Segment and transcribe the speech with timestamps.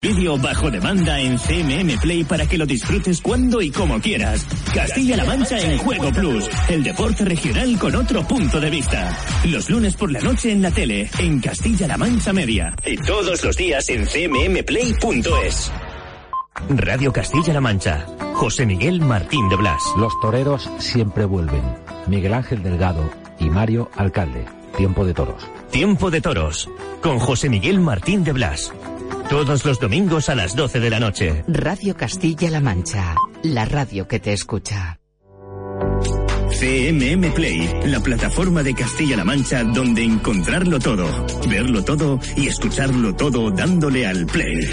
[0.00, 4.46] Vídeo bajo demanda en CMM Play para que lo disfrutes cuando y como quieras.
[4.72, 9.18] Castilla-La Mancha en Juego Plus, el deporte regional con otro punto de vista.
[9.46, 12.76] Los lunes por la noche en la tele, en Castilla-La Mancha Media.
[12.86, 15.72] Y todos los días en cmmplay.es.
[16.68, 18.06] Radio Castilla-La Mancha.
[18.34, 19.82] José Miguel Martín de Blas.
[19.96, 21.62] Los toreros siempre vuelven.
[22.06, 23.10] Miguel Ángel Delgado
[23.40, 24.44] y Mario Alcalde.
[24.76, 25.44] Tiempo de toros.
[25.72, 26.70] Tiempo de toros.
[27.02, 28.72] Con José Miguel Martín de Blas.
[29.28, 31.44] Todos los domingos a las 12 de la noche.
[31.48, 35.00] Radio Castilla-La Mancha, la radio que te escucha.
[36.58, 43.50] CMM Play, la plataforma de Castilla-La Mancha donde encontrarlo todo, verlo todo y escucharlo todo
[43.50, 44.66] dándole al play.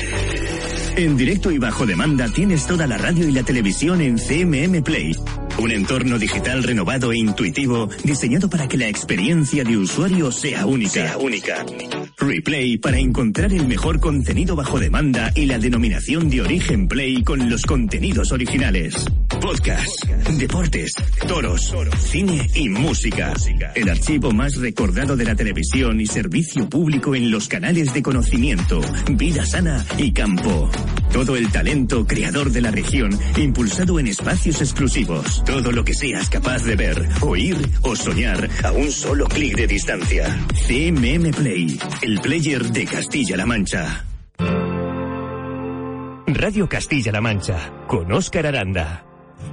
[0.95, 5.13] En directo y bajo demanda tienes toda la radio y la televisión en CMM Play.
[5.57, 10.91] Un entorno digital renovado e intuitivo diseñado para que la experiencia de usuario sea única.
[10.91, 11.65] Sea única.
[12.17, 17.49] Replay para encontrar el mejor contenido bajo demanda y la denominación de origen Play con
[17.49, 18.95] los contenidos originales.
[19.41, 20.05] Podcast,
[20.37, 20.93] deportes,
[21.27, 23.34] toros, cine y música.
[23.75, 28.81] El archivo más recordado de la televisión y servicio público en los canales de conocimiento,
[29.12, 30.69] vida sana y campo.
[31.12, 35.43] Todo el talento creador de la región impulsado en espacios exclusivos.
[35.46, 39.68] Todo lo que seas capaz de ver, oír o soñar a un solo clic de
[39.68, 40.26] distancia.
[40.68, 44.05] CMM Play, el player de Castilla-La Mancha.
[46.27, 49.05] Radio Castilla-La Mancha, con Óscar Aranda.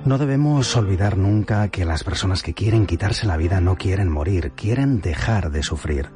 [0.05, 4.53] No debemos olvidar nunca que las personas que quieren quitarse la vida no quieren morir,
[4.57, 6.11] quieren dejar de sufrir.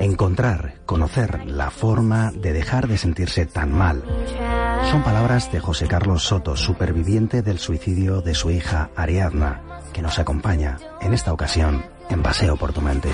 [0.00, 4.02] Encontrar, conocer la forma de dejar de sentirse tan mal.
[4.90, 9.60] Son palabras de José Carlos Soto, superviviente del suicidio de su hija Ariadna,
[9.92, 13.08] que nos acompaña, en esta ocasión, en Paseo por tu mente.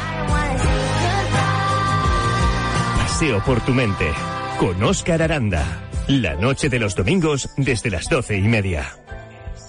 [2.99, 4.13] Paseo por tu mente,
[4.61, 5.65] con Óscar Aranda.
[6.09, 8.85] La noche de los domingos desde las doce y media.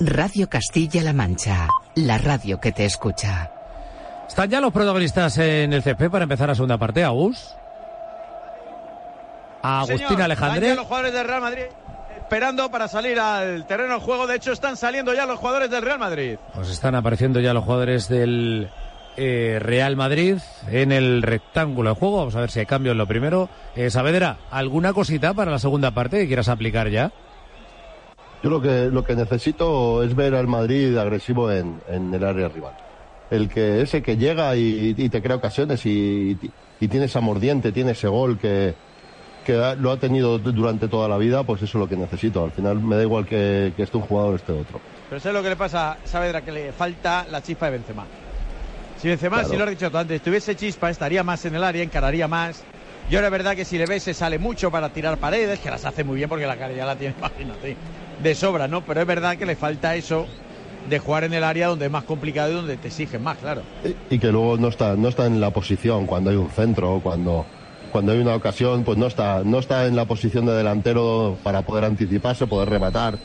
[0.02, 3.50] Radio Castilla-La Mancha, la radio que te escucha.
[4.28, 7.56] Están ya los protagonistas en el CP para empezar la segunda parte, Agus.
[9.62, 10.76] Agustín Señor, Alejandre.
[10.76, 11.64] los jugadores del Real Madrid
[12.24, 14.28] esperando para salir al terreno de juego.
[14.28, 16.38] De hecho, están saliendo ya los jugadores del Real Madrid.
[16.54, 18.70] Pues están apareciendo ya los jugadores del
[19.18, 20.38] eh, Real Madrid
[20.72, 22.18] en el rectángulo de juego.
[22.18, 23.50] Vamos a ver si hay cambio en lo primero.
[23.76, 27.12] Eh, Saavedra, ¿alguna cosita para la segunda parte que quieras aplicar ya?
[28.42, 32.48] Yo lo que, lo que necesito es ver al Madrid agresivo en, en el área
[32.48, 32.74] rival.
[33.30, 36.38] El que ese que llega y, y te crea ocasiones y,
[36.80, 38.76] y tiene esa mordiente, tiene ese gol que,
[39.44, 42.44] que lo ha tenido durante toda la vida, pues eso es lo que necesito.
[42.44, 44.80] Al final me da igual que, que esté un jugador o esté otro.
[45.10, 47.74] Pero eso es lo que le pasa a Saavedra, que le falta la chispa de
[47.74, 48.06] Benzema.
[49.00, 49.50] Si Benzema, Claro.
[49.50, 52.64] si lo he dicho tú antes, tuviese chispa, estaría más en el área, encararía más.
[53.10, 55.84] Yo es verdad que si le ves se sale mucho para tirar paredes, que las
[55.86, 57.76] hace muy bien porque la ya la tiene, imagínate,
[58.22, 58.82] de sobra, ¿no?
[58.82, 60.26] Pero es verdad que le falta eso
[60.90, 63.62] de jugar en el área donde es más complicado y donde te exigen más, claro.
[64.10, 67.46] Y que luego no está, no está en la posición cuando hay un centro, cuando,
[67.94, 71.62] cuando hay una ocasión, pues no está, no está en la posición de delantero para
[71.62, 73.18] poder anticiparse, poder rematar.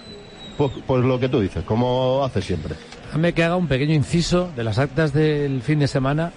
[0.59, 2.75] Pues, pues lo que tú dices, como hace siempre.
[3.07, 6.33] Déjame que haga un pequeño inciso de las actas del fin de semana.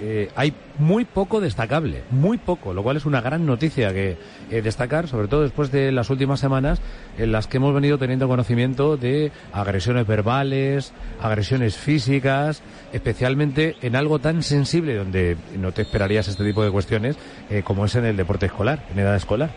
[0.00, 4.16] Eh, hay muy poco destacable, muy poco, lo cual es una gran noticia que
[4.50, 6.80] eh, destacar, sobre todo después de las últimas semanas
[7.16, 12.62] en las que hemos venido teniendo conocimiento de agresiones verbales, agresiones físicas,
[12.92, 17.16] especialmente en algo tan sensible donde no te esperarías este tipo de cuestiones
[17.48, 19.50] eh, como es en el deporte escolar, en edad escolar.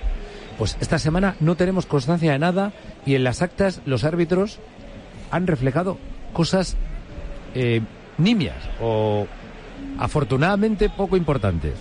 [0.60, 2.74] Pues esta semana no tenemos constancia de nada
[3.06, 4.60] y en las actas los árbitros
[5.32, 5.98] han reflejado
[6.34, 6.78] cosas
[8.18, 9.28] nimias o
[10.00, 11.74] afortunadamente poco importantes.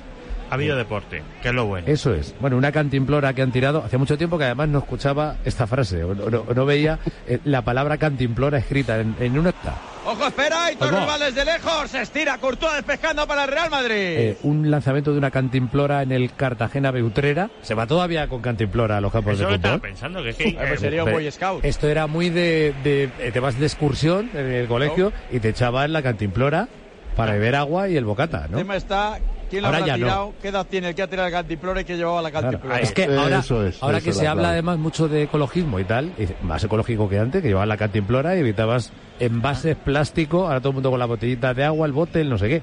[0.49, 1.89] Ha habido deporte, que es lo bueno.
[1.89, 2.33] Eso es.
[2.41, 3.83] Bueno, una cantimplora que han tirado.
[3.85, 7.41] Hace mucho tiempo que además no escuchaba esta frase, o no, no- no veía eh,
[7.45, 9.75] la palabra cantimplora escrita en, en un acta.
[10.05, 11.19] Ojo, espera, y Pues Torres va.
[11.19, 13.93] va desde lejos, se estira, Courtois despejando para el Real Madrid.
[13.97, 17.51] Eh, un lanzamiento de una cantimplora en el Cartagena Beutrera.
[17.63, 19.81] Se va todavía con cantimplora a los campos Eso de fútbol.
[19.81, 20.57] pensando, que que...
[20.61, 21.65] Ah, pues eh, sería un Boy Scout.
[21.65, 25.49] Esto era muy de, de- eh, te vas de excursión en el colegio y te
[25.49, 26.69] echaban la cantimplora
[27.17, 28.59] para beber agua y el bocata, El ¿no?
[28.59, 29.19] tema está,
[29.51, 30.05] ¿quién lo Ahora habrá ya no.
[30.07, 30.35] tirado?
[30.43, 32.81] ¿Qué edad tiene el que ha tirado el cantimplora y que llevaba la Claro, cantimplora?
[32.81, 35.81] es que ahora, Eso es, ahora eso que se la habla además mucho de ecologismo
[35.81, 40.47] y tal, y más ecológico que antes, que llevaban la cantimplora y evitabas envases plástico,
[40.47, 42.63] ahora todo el mundo con la botellita de agua, el bote, el no sé qué.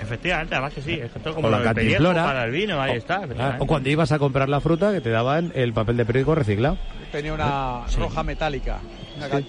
[0.00, 2.24] Efectivamente, además que sí, es es como la cantimplora.
[2.24, 3.16] para el vino, ahí O- está.
[3.16, 3.62] Ah, efectivamente.
[3.62, 6.78] o cuando ibas a comprar la fruta que te daban el papel de periódico reciclado.
[7.12, 8.78] Tenía una roja metálica.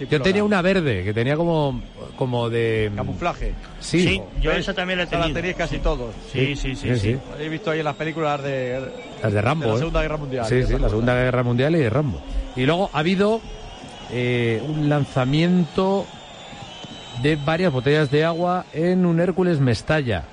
[0.10, 1.82] Yo tenía una verde que tenía como,
[2.18, 2.92] como de.
[2.96, 3.54] Camuflaje.
[3.80, 4.02] Sí.
[4.08, 6.14] Sí, yo esa también la he la tenéis casi todos.
[6.32, 7.18] Sí, sí, sí, sí.
[7.40, 8.82] He visto ahí en las películas de,
[9.22, 9.66] Las de Rambo.
[9.66, 9.80] de la ¿eh?
[9.80, 10.46] Segunda Guerra Mundial.
[10.46, 12.22] Sí, sí, la Segunda Guerra Mundial y de Rambo.
[12.56, 13.42] Y luego ha habido
[14.12, 16.06] eh, un lanzamiento
[17.22, 20.24] de varias botellas de agua en un Hércules Mestalla,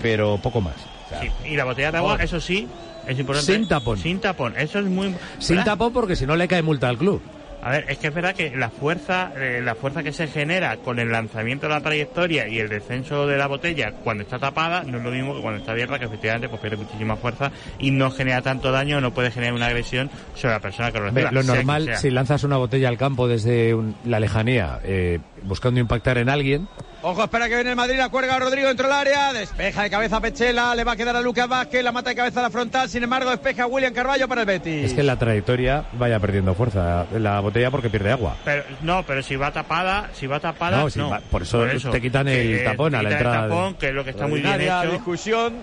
[0.00, 0.74] pero poco más.
[1.06, 2.68] O sea, Sí, Y la botella de agua, eso sí,
[3.06, 3.52] es importante.
[3.52, 3.98] Sin tapón.
[3.98, 5.14] Sin tapón, eso es muy...
[5.38, 5.72] Sin ¿verdad?
[5.72, 7.20] tapón porque si no le cae multa al club.
[7.62, 10.76] A ver, es que es verdad que la fuerza, eh, la fuerza que se genera
[10.78, 14.82] con el lanzamiento de la trayectoria y el descenso de la botella cuando está tapada
[14.82, 17.92] no es lo mismo que cuando está abierta, que efectivamente pues pierde muchísima fuerza y
[17.92, 21.30] no genera tanto daño, no puede generar una agresión sobre la persona que lo reciba.
[21.30, 26.18] Lo normal, si lanzas una botella al campo desde un- la lejanía, eh, buscando impactar
[26.18, 26.68] en alguien,
[27.04, 30.18] Ojo, espera que viene el Madrid, la cuelga Rodrigo dentro del área, despeja de cabeza
[30.18, 32.50] a Pechela, le va a quedar a Lucas Vázquez, la mata de cabeza a la
[32.50, 34.84] frontal, sin embargo despeja a William Carballo para el Betis.
[34.84, 38.36] es que la trayectoria vaya perdiendo fuerza la botella porque pierde agua.
[38.44, 40.90] Pero, no, pero si va tapada, si va tapada, No, no.
[40.90, 43.74] si va- por eso te quitan el tapón a la quitan entrada El de- tapón,
[43.74, 44.92] que es lo que está muy bien hecho.
[44.92, 45.54] discusión.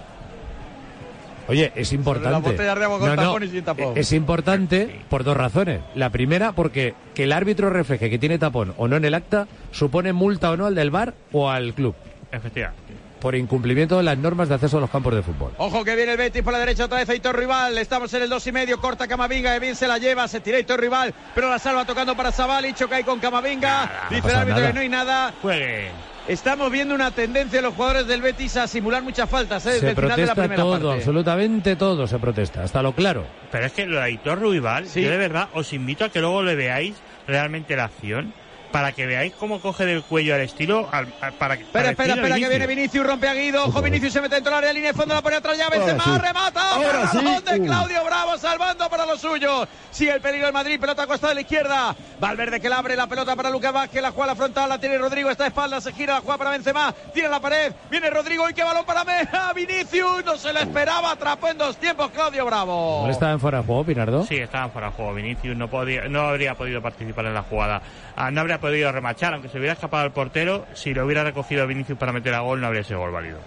[1.50, 2.32] Oye, es importante.
[2.32, 3.94] las botellas de agua con tapón y sin tapón.
[3.98, 5.82] Es importante por dos razones.
[5.96, 9.48] La primera, porque que el árbitro refleje que tiene tapón o no en el acta
[9.72, 11.96] supone multa o no al del bar o al club
[12.32, 12.80] Efectivamente.
[13.20, 15.52] por incumplimiento de las normas de acceso a los campos de fútbol.
[15.58, 17.78] Ojo que viene el Betis por la derecha otra vez Aitor Rival.
[17.80, 18.80] Estamos en el dos y medio.
[18.80, 20.28] Corta Camavinga, que bien se la lleva.
[20.28, 22.74] Se tira Aitor Rival, pero la salva tocando para Sabali.
[22.74, 24.08] Choca ahí con Camavinga.
[24.12, 24.68] no Dice el árbitro nada.
[24.68, 25.34] que no hay nada.
[25.42, 26.10] Jueguen.
[26.30, 29.70] Estamos viendo una tendencia de los jugadores del Betis a simular muchas faltas ¿eh?
[29.72, 30.98] desde Se el final de la protesta primera todo, parte.
[31.00, 33.26] absolutamente todo se protesta, hasta lo claro.
[33.52, 35.02] Pero es que lo de Aitor Ruibal, Sí.
[35.02, 36.96] yo de verdad os invito a que luego le veáis
[37.28, 38.32] realmente la acción
[38.72, 42.14] para que veáis cómo coge del cuello al estilo al- al- para que Espera, espera,
[42.16, 43.66] espera, que viene Vinicius, rompe a Guido.
[43.66, 46.04] Ojo, Vinicius se mete dentro del área, línea de fondo, la pone atrás ya, Benzema,
[46.04, 46.12] sí.
[46.18, 46.76] remata.
[46.76, 47.18] Ahora sí.
[47.18, 47.66] Balón de Uh.
[47.66, 49.68] Claudio Bravo, salvando para los suyos.
[49.92, 51.96] Sigue el peligro del Madrid, pelota a costado de la izquierda.
[52.20, 54.80] Valverde que la abre, la pelota para Lucas Vázquez, la juega a la frontal, la
[54.80, 58.10] tiene Rodrigo, está de espalda, se gira, la juega para Benzema, tira la pared, viene
[58.10, 59.52] Rodrigo y qué balón para Meja.
[59.54, 63.04] Vinicius, no se le esperaba, atrapó en dos tiempos Claudio Bravo.
[63.06, 64.26] ¿No estaba en fuera de juego, Pinardo?
[64.26, 65.14] Sí, estaban fuera de juego.
[65.14, 67.82] Vinicius no podía, no habría podido participar en la jugada.
[68.16, 70.66] Ah, no habría podido remachar, aunque se hubiera escapado el portero.
[70.74, 73.40] Si lo hubiera recogido Vinicius para meter a gol, no habría sido gol válido.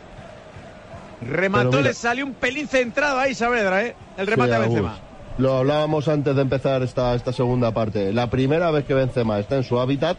[1.21, 3.95] Remató, le salió un pelín centrado ahí, Saavedra, ¿eh?
[4.17, 4.59] El remate Sí, a.
[4.61, 4.99] Benzema.
[5.39, 8.13] Lo hablábamos antes de empezar esta, esta segunda parte.
[8.13, 10.17] La primera vez que Benzema está en su hábitat,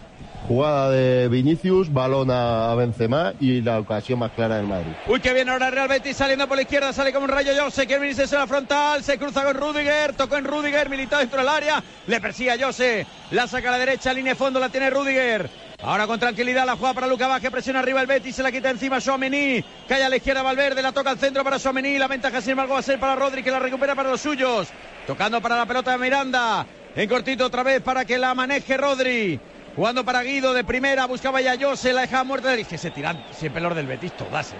[0.47, 4.91] jugada de Vinicius, balón a Benzema y la ocasión más clara del Madrid.
[5.07, 7.85] Uy, que viene ahora Real Betis saliendo por la izquierda, sale como un rayo Jose,
[7.85, 11.49] quiere venirse a la frontal, se cruza con Rudiger, tocó en Rudiger, militado dentro del
[11.49, 14.89] área, le persigue a Jose, la saca a la derecha, línea de fondo, la tiene
[14.89, 15.49] Rudiger.
[15.81, 18.69] Ahora con tranquilidad la juega para Luca Vázquez, presiona arriba el Betis, se la quita
[18.69, 22.41] encima Suamení, cae a la izquierda Valverde, la toca al centro para Suamení, la ventaja
[22.41, 24.69] sin embargo va a ser para Rodri que la recupera para los suyos,
[25.05, 29.39] tocando para la pelota de Miranda, en cortito otra vez para que la maneje Rodri.
[29.75, 32.53] Jugando para Guido de primera, buscaba ya Jose, la dejaba muerta.
[32.53, 34.55] Es que se tiran siempre los del Betis todas, ¿eh?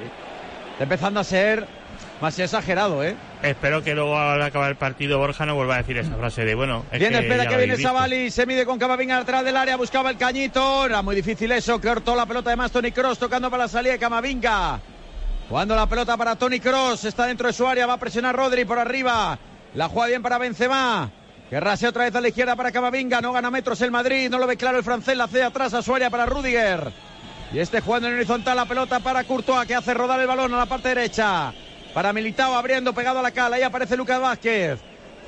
[0.71, 1.67] Está empezando a ser
[2.19, 3.15] más exagerado, ¿eh?
[3.43, 6.55] Espero que luego al acabar el partido Borja no vuelva a decir esa frase de
[6.55, 6.83] bueno.
[6.91, 7.77] Es que espera que viene.
[7.77, 11.79] Savali, se mide con Camavinga lateral del área, buscaba el cañito, era muy difícil eso,
[11.79, 14.79] cortó la pelota de más Tony Cross, tocando para la salida de Camavinga.
[15.47, 18.65] Jugando la pelota para Tony Cross, está dentro de su área, va a presionar Rodri
[18.65, 19.37] por arriba,
[19.75, 21.11] la juega bien para Benzema.
[21.53, 24.47] Que otra vez a la izquierda para Camavinga, no gana metros el Madrid, no lo
[24.47, 26.91] ve claro el francés, la cede atrás a su área para Rudiger.
[27.53, 30.57] Y este jugando en horizontal la pelota para Courtois que hace rodar el balón a
[30.57, 31.53] la parte derecha.
[31.93, 33.57] Para Militao abriendo pegado a la cala.
[33.57, 34.79] Ahí aparece Lucas Vázquez.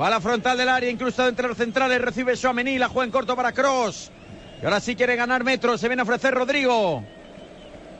[0.01, 2.01] Va la frontal del área, incrustado entre los centrales.
[2.01, 4.09] Recibe Suamení, la juega en corto para Cross.
[4.63, 5.79] Y ahora sí quiere ganar metros.
[5.79, 7.03] Se viene a ofrecer Rodrigo.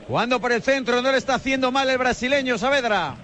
[0.07, 3.17] Jugando por el centro, no le está haciendo mal el brasileño Saavedra.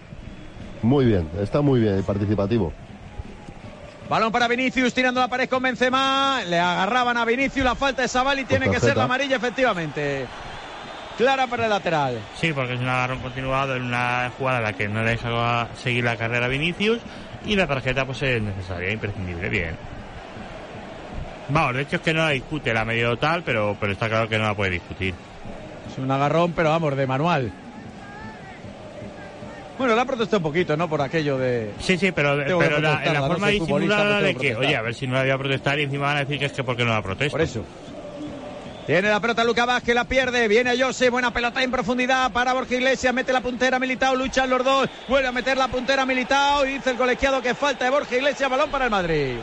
[0.83, 2.71] Muy bien, está muy bien y participativo.
[4.11, 6.41] Balón para Vinicius, tirando la pared con Benzema.
[6.45, 10.25] Le agarraban a Vinicius, la falta de Sabali tiene que ser la amarilla, efectivamente.
[11.17, 12.19] Clara para el lateral.
[12.35, 16.03] Sí, porque es un agarrón continuado en una jugada en la que no deja seguir
[16.03, 16.99] la carrera a Vinicius
[17.45, 19.77] y la tarjeta pues es necesaria, imprescindible, bien.
[21.47, 24.27] Vamos, de hecho es que no la discute la medio tal, pero, pero está claro
[24.27, 25.13] que no la puede discutir.
[25.89, 27.53] Es un agarrón, pero vamos, de manual.
[29.81, 30.87] Bueno, la ha protestado un poquito, ¿no?
[30.87, 31.71] Por aquello de.
[31.79, 35.07] Sí, sí, pero, pero la, no forma futbolista, disimulada de que oye, a ver si
[35.07, 36.91] no la voy a protestar y encima van a decir que es que porque no
[36.91, 37.31] la protesto.
[37.31, 37.65] Por eso.
[38.85, 40.47] Tiene la pelota Luca Vázquez, la pierde.
[40.47, 43.11] Viene Jose, buena pelota en profundidad para Borja Iglesias.
[43.11, 44.87] Mete la puntera Militao, luchan los dos.
[45.07, 46.63] Vuelve a meter la puntera Militao.
[46.67, 48.51] Y dice el colegiado que falta de Borja Iglesias.
[48.51, 49.37] Balón para el Madrid.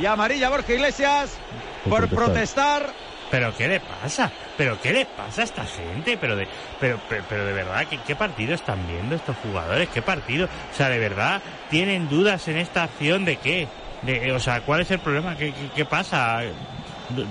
[0.00, 1.36] Y amarilla Borja Iglesias
[1.84, 2.84] por Por protestar.
[2.84, 3.09] protestar.
[3.30, 4.30] Pero ¿qué le pasa?
[4.56, 6.18] ¿Pero qué le pasa a esta gente?
[6.18, 6.48] Pero de,
[6.80, 9.88] pero, pero, de verdad, ¿qué, ¿qué partido están viendo estos jugadores?
[9.88, 10.46] ¿Qué partido?
[10.46, 13.68] O sea, de verdad, ¿tienen dudas en esta acción de qué?
[14.34, 15.36] O sea, ¿cuál es el problema?
[15.36, 16.42] ¿Qué, pasa?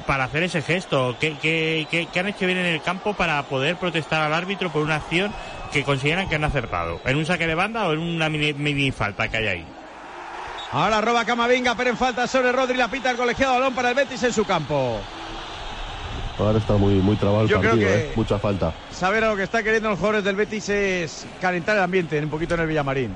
[0.05, 1.15] para hacer ese gesto?
[1.19, 4.81] ¿Qué, qué, qué, han hecho bien en el campo para poder protestar al árbitro por
[4.83, 5.33] una acción
[5.71, 7.01] que consideran que han acertado?
[7.05, 9.65] ¿En un saque de banda o en una mini, mini falta que hay ahí?
[10.71, 13.95] Ahora roba Camavinga, pero en falta sobre Rodri, la pita el colegiado balón para el
[13.95, 15.01] Betis en su campo.
[16.39, 18.11] Ahora está muy, muy trabado el Yo creo partido, que- ¿eh?
[18.15, 18.73] Mucha falta.
[18.91, 22.29] Saber a lo que está queriendo los jugadores del Betis es calentar el ambiente un
[22.29, 23.11] poquito en el Villamarín.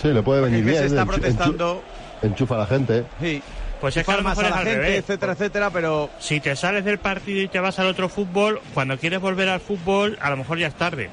[0.00, 0.78] Sí, le puede venir bien.
[0.78, 1.82] se está protestando.
[2.22, 3.04] enchu- enchufa a la gente.
[3.20, 3.42] Sí.
[3.80, 4.98] Pues es que a lo mejor a es la al gente, revés.
[5.00, 8.96] etcétera, etcétera, pero Si te sales del partido y te vas al otro fútbol, cuando
[8.98, 11.10] quieres volver al fútbol, a lo mejor ya es tarde.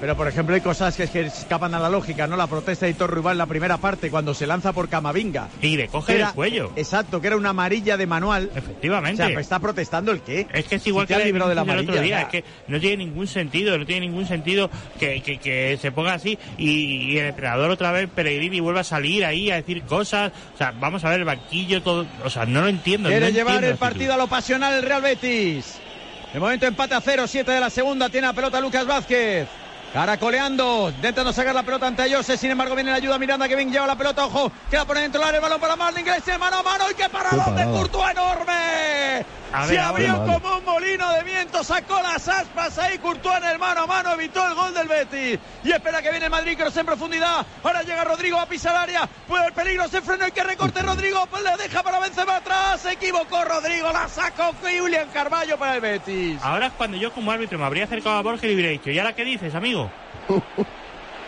[0.00, 2.36] Pero, por ejemplo, hay cosas que, que escapan a la lógica, ¿no?
[2.36, 5.48] La protesta de Hitor Ruibal en la primera parte, cuando se lanza por Camavinga.
[5.62, 6.72] Y le coge Era- el cuello.
[6.76, 8.50] Exacto, que era una amarilla de manual.
[8.54, 9.26] O Efectivamente.
[9.26, 10.46] sea, ¿está protestando el qué?
[10.52, 12.02] Es que es igual Si que ha la librado de la otro amarilla.
[12.02, 12.16] día.
[12.16, 15.92] o Es que no tiene ningún sentido, no tiene ningún sentido que, que, que se
[15.92, 19.82] ponga así y, y el entrenador otra vez, Peregrini, vuelva a salir ahí a decir
[19.84, 20.32] cosas.
[20.54, 22.06] O sea, vamos a ver el banquillo, todo.
[22.24, 23.08] O sea, no lo entiendo.
[23.08, 25.78] Quiere no llevar entiendo el partido a lo pasional el Real Betis.
[26.32, 28.08] De momento empate a 0, 7 de la segunda.
[28.08, 29.46] Tiene la pelota Lucas Vázquez.
[29.94, 32.36] Caracoleando, intentando sacar la pelota ante Ayose.
[32.36, 34.26] Sin embargo, viene la ayuda Miranda que bien lleva la pelota.
[34.26, 36.24] Ojo, queda por dentro del área, el balón para Marlon Inglés.
[36.36, 36.90] Mano a mano.
[36.90, 37.62] ¡Y qué paradón de.
[37.62, 39.24] Courtois enorme!
[39.52, 41.62] A Se abrió como un molino de viento.
[41.62, 42.98] Sacó las aspas ahí.
[42.98, 44.10] Courtois en el mano a mano.
[44.14, 45.38] Evitó el gol del Betis.
[45.62, 46.58] Y espera que viene el Madrid.
[46.58, 47.46] Cross en profundidad.
[47.62, 49.08] Ahora llega Rodrigo a pisar área.
[49.28, 49.86] Puede el peligro.
[49.86, 50.26] Se frenó.
[50.26, 51.24] Y que recorte Rodrigo.
[51.30, 52.80] Pues le deja para Benzema atrás.
[52.80, 53.92] Se equivocó Rodrigo.
[53.92, 56.40] La sacó Julián Carballo para el Betis.
[56.42, 58.98] Ahora es cuando yo como árbitro me habría acercado a Borja y hubiera dicho, ¿y
[58.98, 59.83] ahora qué dices, amigo?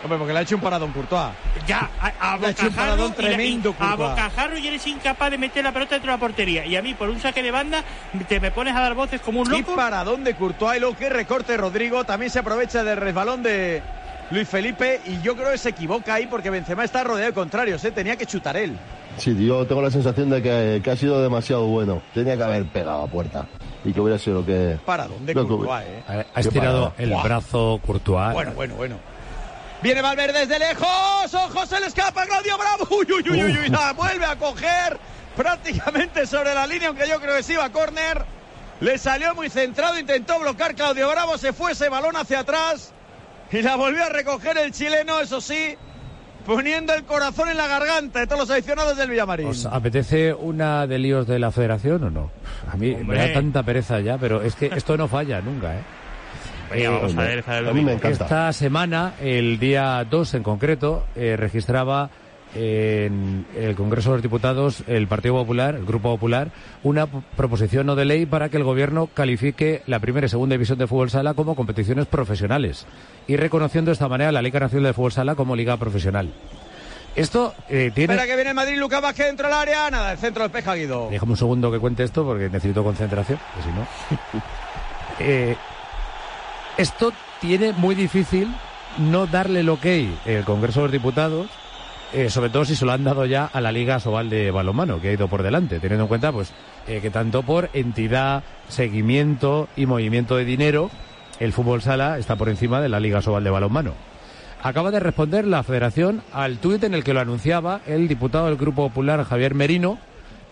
[0.03, 1.31] Hombre, porque le ha hecho un paradón Courtois.
[1.65, 4.67] Ya, a, a Le ha hecho un bocajarro paradón y y- tremendo, a bocajarro y
[4.67, 6.65] eres incapaz de meter la pelota dentro de la portería.
[6.65, 7.83] Y a mí, por un saque de banda,
[8.29, 9.75] te me pones a dar voces como un Y loco.
[9.75, 10.77] paradón de Courtois.
[10.77, 12.03] Y luego que recorte Rodrigo.
[12.03, 13.81] También se aprovecha del resbalón de
[14.29, 15.01] Luis Felipe.
[15.07, 17.83] Y yo creo que se equivoca ahí porque Benzema está rodeado de contrarios.
[17.83, 17.91] ¿eh?
[17.91, 18.77] Tenía que chutar él.
[19.17, 22.03] Sí, yo tengo la sensación de que, que ha sido demasiado bueno.
[22.13, 23.47] Tenía que haber pegado a puerta.
[23.87, 24.77] Y que hubiera sido lo que.
[24.85, 25.85] Paradón de lo que Courtois.
[25.87, 26.25] ¿eh?
[26.35, 28.33] Ha, estirado el brazo Courtois.
[28.33, 28.95] Bueno, bueno, bueno.
[29.81, 31.33] Viene Valverde desde lejos.
[31.33, 32.87] Ojo, se le escapa Claudio Bravo.
[32.91, 33.69] Uy, uy, uy, uy, uy.
[33.69, 34.99] La vuelve a coger
[35.35, 38.25] prácticamente sobre la línea, aunque yo creo que sí iba a córner.
[38.81, 42.91] Le salió muy centrado, intentó bloquear Claudio Bravo, se fue ese balón hacia atrás
[43.51, 45.77] y la volvió a recoger el chileno, eso sí,
[46.47, 49.47] poniendo el corazón en la garganta de todos los aficionados del Villamarín.
[49.47, 52.31] ¿Os apetece una de líos de la federación o no?
[52.71, 53.17] A mí Hombre.
[53.17, 55.81] me da tanta pereza ya, pero es que esto no falla nunca, ¿eh?
[56.71, 58.23] Venga, vamos a ver, es a mí me encanta.
[58.23, 62.09] Esta semana, el día 2 en concreto, eh, registraba
[62.57, 66.49] en el Congreso de los Diputados el Partido Popular, el Grupo Popular,
[66.81, 70.79] una proposición no de ley para que el Gobierno califique la primera y segunda división
[70.79, 72.87] de fútbol sala como competiciones profesionales
[73.27, 76.31] y reconociendo de esta manera la Liga Nacional de Fútbol Sala como liga profesional.
[77.15, 78.13] Esto eh, tiene...
[78.13, 81.09] Espera que viene el Madrid, Lucas Vázquez dentro del área, nada, el centro despeja Guido.
[81.11, 84.41] Déjame un segundo que cuente esto porque necesito concentración, que si no.
[85.19, 85.55] Eh,
[86.77, 87.11] esto
[87.41, 88.47] tiene muy difícil
[88.99, 89.85] no darle el ok
[90.25, 91.47] el Congreso de los Diputados,
[92.13, 95.01] eh, sobre todo si se lo han dado ya a la Liga Sobal de Balonmano,
[95.01, 96.53] que ha ido por delante, teniendo en cuenta pues
[96.87, 100.89] eh, que tanto por entidad, seguimiento y movimiento de dinero,
[101.39, 103.93] el fútbol sala está por encima de la Liga Sobal de Balonmano.
[104.63, 108.57] Acaba de responder la Federación al tuit en el que lo anunciaba el diputado del
[108.57, 109.99] Grupo Popular Javier Merino.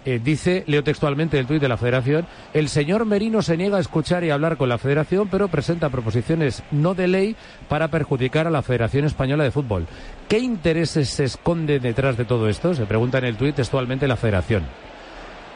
[0.07, 3.81] Eh, dice, leo textualmente el tuit de la Federación, el señor Merino se niega a
[3.81, 7.35] escuchar y hablar con la Federación, pero presenta proposiciones no de ley
[7.67, 9.87] para perjudicar a la Federación Española de Fútbol.
[10.29, 12.75] ¿Qué intereses se esconden detrás de todo esto?
[12.75, 14.63] Se pregunta en el tuit textualmente la Federación.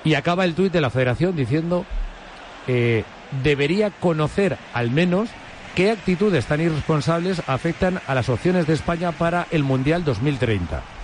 [0.03, 1.85] Y acaba el tuit de la Federación diciendo,
[2.67, 3.03] eh,
[3.43, 5.29] debería conocer al menos
[5.75, 10.98] qué actitudes tan irresponsables afectan a las opciones de España para el Mundial 2030.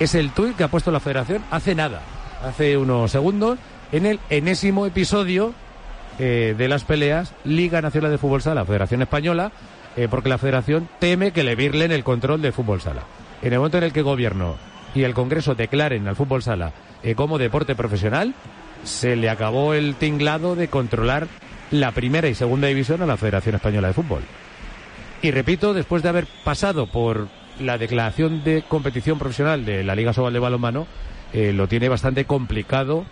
[0.00, 2.00] Es el tuit que ha puesto la Federación hace nada,
[2.42, 3.58] hace unos segundos,
[3.92, 5.52] en el enésimo episodio
[6.18, 9.52] eh, de las peleas Liga Nacional de Fútbol Sala, Federación Española,
[9.98, 13.02] eh, porque la Federación teme que le virlen el control del fútbol sala.
[13.42, 14.56] En el momento en el que el Gobierno
[14.94, 18.32] y el Congreso declaren al fútbol sala eh, como deporte profesional,
[18.84, 21.28] se le acabó el tinglado de controlar
[21.70, 24.22] la primera y segunda división a la Federación Española de Fútbol.
[25.20, 27.28] Y repito, después de haber pasado por
[27.60, 30.86] la declaración de competición profesional de la Liga Sobal de Balonmano,
[31.32, 33.04] eh, lo tiene bastante complicado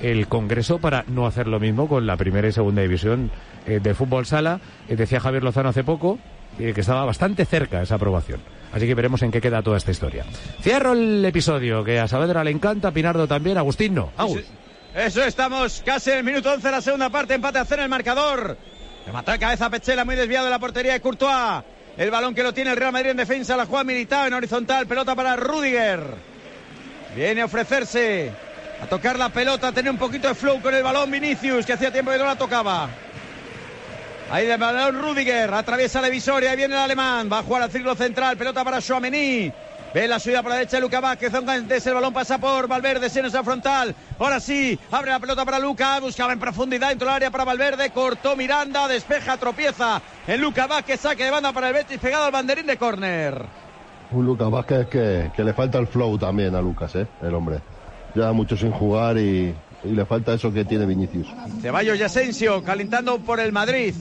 [0.00, 3.30] el Congreso para no hacer lo mismo con la primera y segunda división
[3.66, 4.60] eh, de fútbol sala.
[4.88, 6.18] Eh, decía Javier Lozano hace poco
[6.56, 8.40] que estaba bastante cerca esa aprobación.
[8.72, 10.24] Así que veremos en qué queda toda esta historia.
[10.60, 14.10] Cierro el episodio, que a Saavedra le encanta, a Pinardo también, a Agustín no.
[14.16, 14.44] Agus.
[14.94, 17.84] Eso estamos casi en el minuto 11 de la segunda parte, empate a cero en
[17.84, 18.56] el marcador.
[19.04, 21.64] Le mató de cabeza a Pechela, muy desviado de la portería de Courtois.
[21.96, 24.86] El balón que lo tiene el Real Madrid en defensa, la juega Militao en horizontal,
[24.86, 26.02] pelota para Rudiger.
[27.14, 28.32] Viene a ofrecerse
[28.82, 31.74] A tocar la pelota, a tener un poquito de flow con el balón Vinicius, que
[31.74, 32.88] hacía tiempo que no la tocaba.
[34.30, 37.70] Ahí de balón Rudiger, atraviesa la divisoria, ahí viene el alemán, va a jugar al
[37.70, 39.52] círculo central, pelota para Chouameni.
[39.94, 43.08] Ve la subida por la derecha de Luca Vázquez, antes el balón pasa por Valverde,
[43.08, 43.94] se esa frontal.
[44.18, 47.90] Ahora sí, abre la pelota para Luca, buscaba en profundidad dentro del área para Valverde,
[47.90, 52.32] cortó Miranda, despeja, tropieza en Luca Vázquez, saque de banda para el Betis, pegado al
[52.32, 53.44] banderín de córner.
[54.10, 57.06] Un Lucas Vázquez que, que, le falta el flow también a Lucas, ¿eh?
[57.22, 57.60] el hombre.
[58.14, 61.26] Ya mucho sin jugar y, y le falta eso que tiene Vinicius.
[61.60, 63.94] Ceballos y Asensio calentando por el Madrid.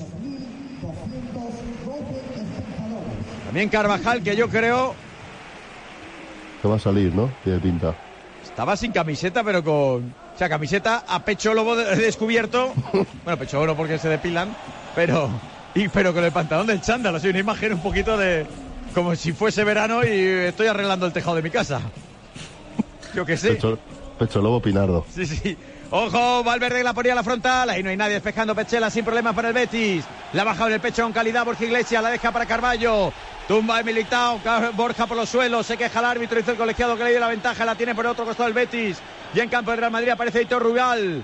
[3.45, 4.95] También Carvajal, que yo creo
[6.63, 7.29] que va a salir, ¿no?
[7.43, 7.93] Tiene pinta.
[8.41, 10.15] Estaba sin camiseta, pero con.
[10.33, 12.73] O sea, camiseta a pecho lobo descubierto.
[13.25, 14.55] bueno, pecho oro porque se depilan.
[14.95, 15.29] Pero.
[15.75, 17.15] Y, pero con el pantalón del chándal.
[17.15, 18.45] Así una imagen un poquito de.
[18.93, 21.81] Como si fuese verano y estoy arreglando el tejado de mi casa.
[23.15, 23.51] Yo qué sé.
[23.55, 23.79] Pecho,
[24.19, 25.05] pecho lobo Pinardo.
[25.13, 25.57] Sí, sí.
[25.89, 27.69] Ojo, Valverde la ponía a la frontal.
[27.69, 30.05] Ahí no hay nadie despejando Pechela sin problemas para el Betis.
[30.33, 32.01] La ha bajado en el pecho con calidad Borja Iglesias.
[32.03, 33.11] La deja para Carballo.
[33.47, 34.39] Tumba de Militao.
[34.75, 35.65] Borja por los suelos.
[35.65, 36.37] Se queja el árbitro.
[36.37, 37.65] Dice el colegiado que le dio la ventaja.
[37.65, 38.97] La tiene por el otro costado el Betis.
[39.33, 41.23] Y en campo del Real Madrid aparece Hitor Rubial.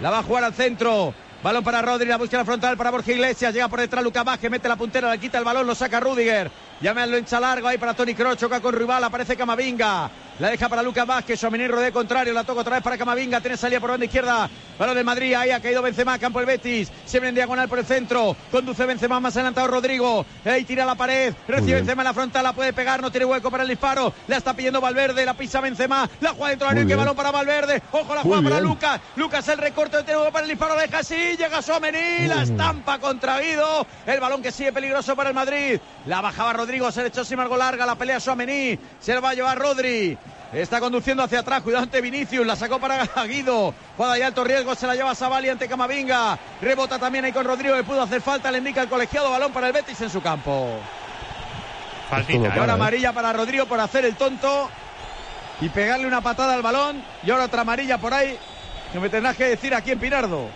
[0.00, 1.14] La va a jugar al centro.
[1.44, 3.52] Balón para Rodri, la búsqueda frontal para Borja Iglesias.
[3.52, 6.50] Llega por detrás Lucas Vázquez, mete la puntera, le quita el balón, lo saca Rudiger.
[6.80, 10.10] Llama lo hincha largo ahí para Tony Kroos, choca con Rival, aparece Camavinga.
[10.40, 13.56] La deja para Lucas Vázquez, Suamení de contrario, la toca otra vez para Camavinga, tiene
[13.56, 14.50] salida por banda izquierda.
[14.76, 16.90] Balón del Madrid, ahí ha caído Benzema, campo el Betis.
[17.04, 20.26] Se viene en diagonal por el centro, conduce Benzema más adelantado Rodrigo.
[20.44, 23.48] Ahí tira la pared, recibe Benzema en la frontal, la puede pegar, no tiene hueco
[23.48, 24.12] para el disparo.
[24.26, 27.30] La está pidiendo Valverde, la pisa Benzema, la juega dentro del área, que balón para
[27.30, 27.80] Valverde.
[27.92, 29.00] Ojo, la juega para Lucas.
[29.14, 33.38] Lucas el recorte, tiene hueco para el disparo, deja así, llega Suamení, la estampa contra
[33.38, 33.86] Guido.
[34.04, 35.78] El balón que sigue peligroso para el Madrid.
[36.06, 38.76] La bajaba Rodrigo, se le echó sin algo larga la pelea Suamení.
[38.98, 40.18] Se la va a llevar Rodri.
[40.52, 43.74] Está conduciendo hacia atrás, cuidado ante Vinicius, la sacó para Guido.
[43.96, 46.38] Juega de alto riesgo, se la lleva Savali ante Camavinga.
[46.60, 49.66] Rebota también ahí con Rodrigo, que pudo hacer falta, le indica el colegiado, balón para
[49.68, 50.78] el Betis en su campo.
[52.08, 52.74] Faltita, Y ahora ¿eh?
[52.74, 54.70] amarilla para Rodrigo por hacer el tonto
[55.60, 57.02] y pegarle una patada al balón.
[57.24, 58.38] Y ahora otra amarilla por ahí,
[58.92, 60.48] que me tendrás que decir aquí en Pinardo.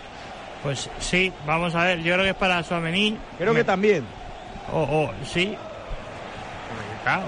[0.63, 3.17] Pues sí, vamos a ver, yo creo que es para Suamení.
[3.37, 4.05] Creo que también.
[4.71, 5.57] Oh, oh, sí.
[7.03, 7.23] Claro.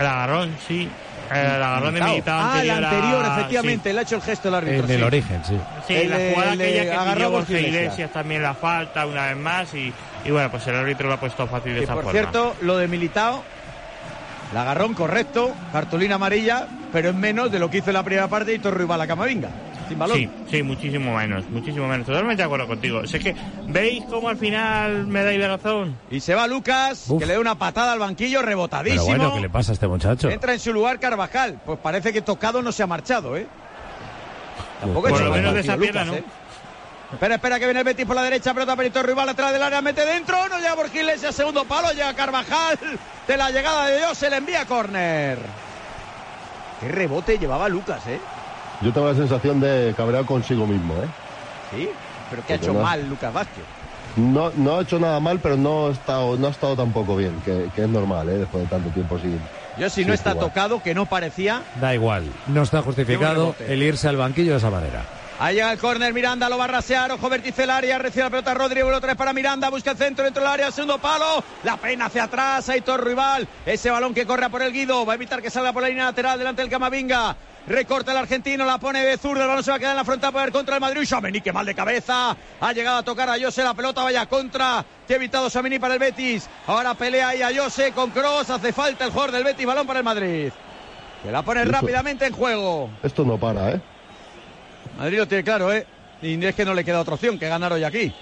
[0.00, 0.88] El agarrón, sí.
[1.30, 2.84] El agarrón de Militao Ah, el anterior.
[2.84, 4.84] a- anterior, efectivamente, le ha hecho el gesto el árbitro.
[4.84, 5.02] En el sí.
[5.04, 5.60] origen, sí.
[5.86, 7.82] Sí, El la jugada el aquella que agarró Borja Borja Iglesias.
[7.82, 9.92] Iglesias también la falta una vez más y,
[10.24, 12.18] y bueno, pues el árbitro lo ha puesto fácil de esa por forma.
[12.18, 13.44] cierto, lo de Militao,
[14.50, 18.26] el agarrón correcto, cartulina amarilla, pero es menos de lo que hizo en la primera
[18.26, 19.50] parte y Torro a la Camavinga,
[19.90, 20.16] sin balón.
[20.16, 22.06] Sí, sí, muchísimo menos, muchísimo menos.
[22.06, 23.02] Totalmente de acuerdo contigo.
[23.02, 23.34] Es que,
[23.66, 25.96] ¿veis cómo al final me dais razón?
[26.10, 27.18] Y se va Lucas, Uf.
[27.18, 29.04] que le da una patada al banquillo, Pero rebotadísimo.
[29.04, 30.30] bueno, ¿qué le pasa a este muchacho?
[30.30, 31.60] Entra en su lugar Carvajal.
[31.66, 33.46] Pues parece que tocado no se ha marchado, ¿eh?
[34.80, 36.24] Tampoco Por lo menos de esa pierna, Lucas, ¿eh?
[37.12, 39.62] Espera, espera, que viene el Betis por la derecha, pelota para Hitor Rival atrás del
[39.62, 42.78] área, mete dentro, no llega Borja Iglesias, segundo palo, llega Carvajal,
[43.26, 45.38] de la llegada de Dios, se le envía a córner.
[46.78, 48.20] Qué rebote llevaba Lucas, ¿eh?
[48.80, 51.06] Yo tengo la sensación de cabreado consigo mismo, ¿eh?
[51.74, 51.88] Sí,
[52.30, 52.80] pero que ha hecho no.
[52.80, 53.64] mal Lucas Vázquez.
[54.16, 57.40] No, no ha hecho nada mal, pero no ha estado, no ha estado tampoco bien,
[57.44, 58.38] que, que es normal, ¿eh?
[58.38, 59.38] Después de tanto tiempo sin...
[59.78, 63.72] Yo si Sí, no está tocado, que no parecía, Da igual, no está justificado rebote.
[63.72, 65.04] el irse al banquillo de esa manera.
[65.38, 68.30] Ahí llega el córner, Miranda lo va a rasear, ojo vértice el área, recibe la
[68.30, 71.76] pelota Rodrigo, otra vez para Miranda, busca el centro dentro del área, segundo palo, la
[71.78, 75.16] pena hacia atrás, Aitor Rival, ese balón que corre a por el Guido, va a
[75.16, 77.36] evitar que salga por la línea lateral delante del Camavinga.
[77.66, 80.04] Recorta el argentino, la pone de zurdo, el balón se va a quedar en la
[80.04, 81.04] frontal para ir contra el Madrid.
[81.04, 82.36] Samení, que mal de cabeza.
[82.60, 84.84] Ha llegado a tocar a Jose, la pelota vaya contra.
[85.06, 86.48] Te ha evitado Samení para el Betis.
[86.66, 88.50] Ahora pelea ahí a Jose con Cross.
[88.50, 90.50] Hace falta el jugador del Betis, balón para el Madrid.
[91.22, 92.90] Que la pone rápidamente en juego.
[93.02, 93.80] Esto no para, ¿eh?
[94.98, 95.86] Madrid lo tiene claro, ¿eh?
[96.22, 98.12] Y es que no le queda otra opción que ganar hoy aquí.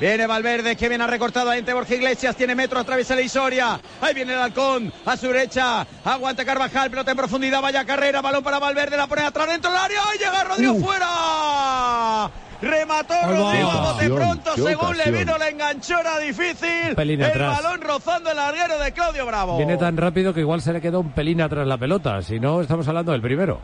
[0.00, 3.80] Viene Valverde, que viene a recortado ahí entre Borja Iglesias, tiene metro, atraviesa la Isoria.
[4.00, 8.42] Ahí viene el halcón, a su derecha, aguanta Carvajal, pelota en profundidad, vaya carrera, balón
[8.42, 12.30] para Valverde, la pone atrás dentro del área, ¡y llega Rodrigo fuera!
[12.60, 13.14] Remató.
[13.26, 16.94] Rodrigo a bote pronto, según le vino la enganchona difícil.
[16.96, 17.62] Pelín el atrás.
[17.62, 19.58] balón rozando el larguero de Claudio Bravo.
[19.58, 22.22] Viene tan rápido que igual se le queda un pelín atrás la pelota.
[22.22, 23.60] Si no, estamos hablando del primero.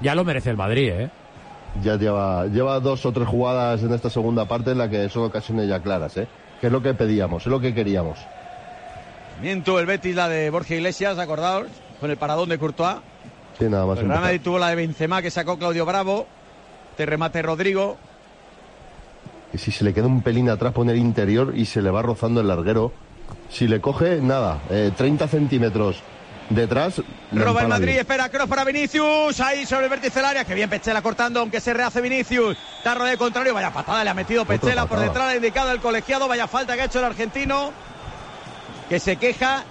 [0.00, 1.10] Ya lo merece el Madrid, ¿eh?
[1.82, 5.24] Ya lleva, lleva dos o tres jugadas en esta segunda parte en la que son
[5.24, 6.28] ocasiones ya claras, ¿eh?
[6.60, 8.18] Que es lo que pedíamos, es lo que queríamos.
[9.42, 11.66] Miento el Betis, la de Borja Iglesias, acordaos,
[12.00, 12.98] con el paradón de Courtois.
[13.58, 13.98] Sí, nada más.
[13.98, 14.20] El Real.
[14.20, 16.26] Madrid tuvo la de Benzema que sacó Claudio Bravo.
[16.96, 17.96] Te remate Rodrigo.
[19.50, 22.40] Que si se le queda un pelín atrás poner interior y se le va rozando
[22.40, 22.92] el larguero.
[23.50, 26.02] Si le coge, nada, eh, 30 centímetros
[26.48, 27.02] detrás.
[27.32, 30.70] Roba el Madrid, espera Cross para Vinicius, ahí sobre el vértice del área, que bien
[30.70, 34.86] Pechela cortando, aunque se rehace Vinicius, tarro de contrario, vaya patada le ha metido Pechela
[34.86, 37.72] por detrás, le ha indicado el colegiado, vaya falta que ha hecho el argentino,
[38.88, 39.64] que se queja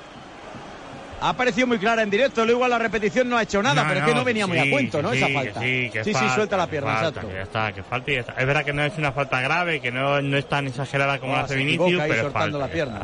[1.24, 4.02] ha parecido muy clara en directo, luego igual la repetición no ha hecho nada, pero
[4.02, 5.14] es que no venía muy a cuento, ¿no?
[5.14, 5.62] Esa falta.
[5.62, 7.28] sí, sí, suelta la pierna, exacto.
[7.28, 8.34] Que ya está, que falta y ya está.
[8.34, 11.34] Es verdad que no es una falta grave, que no, no es tan exagerada como
[11.34, 12.58] la hace Vinicius, pero falta.
[12.58, 13.02] la pierna,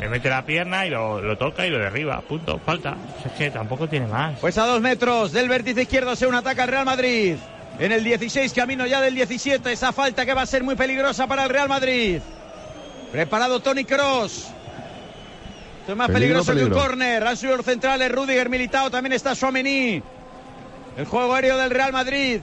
[0.00, 2.96] Le mete la pierna y lo, lo, toca y lo derriba, punto, falta.
[3.24, 4.38] es que tampoco tiene más.
[4.40, 7.36] Pues a dos metros del vértice izquierdo se un ataque al Real Madrid.
[7.78, 11.26] En el 16, camino ya del 17, esa falta que va a ser muy peligrosa
[11.26, 12.20] para el Real Madrid.
[13.10, 14.48] Preparado Tony Cross.
[15.80, 17.26] Esto es más peligroso que un córner.
[17.26, 18.10] Han subido los centrales.
[18.10, 18.90] Rudiger militado.
[18.90, 20.02] También está Suamení.
[20.96, 22.40] El juego aéreo del Real Madrid.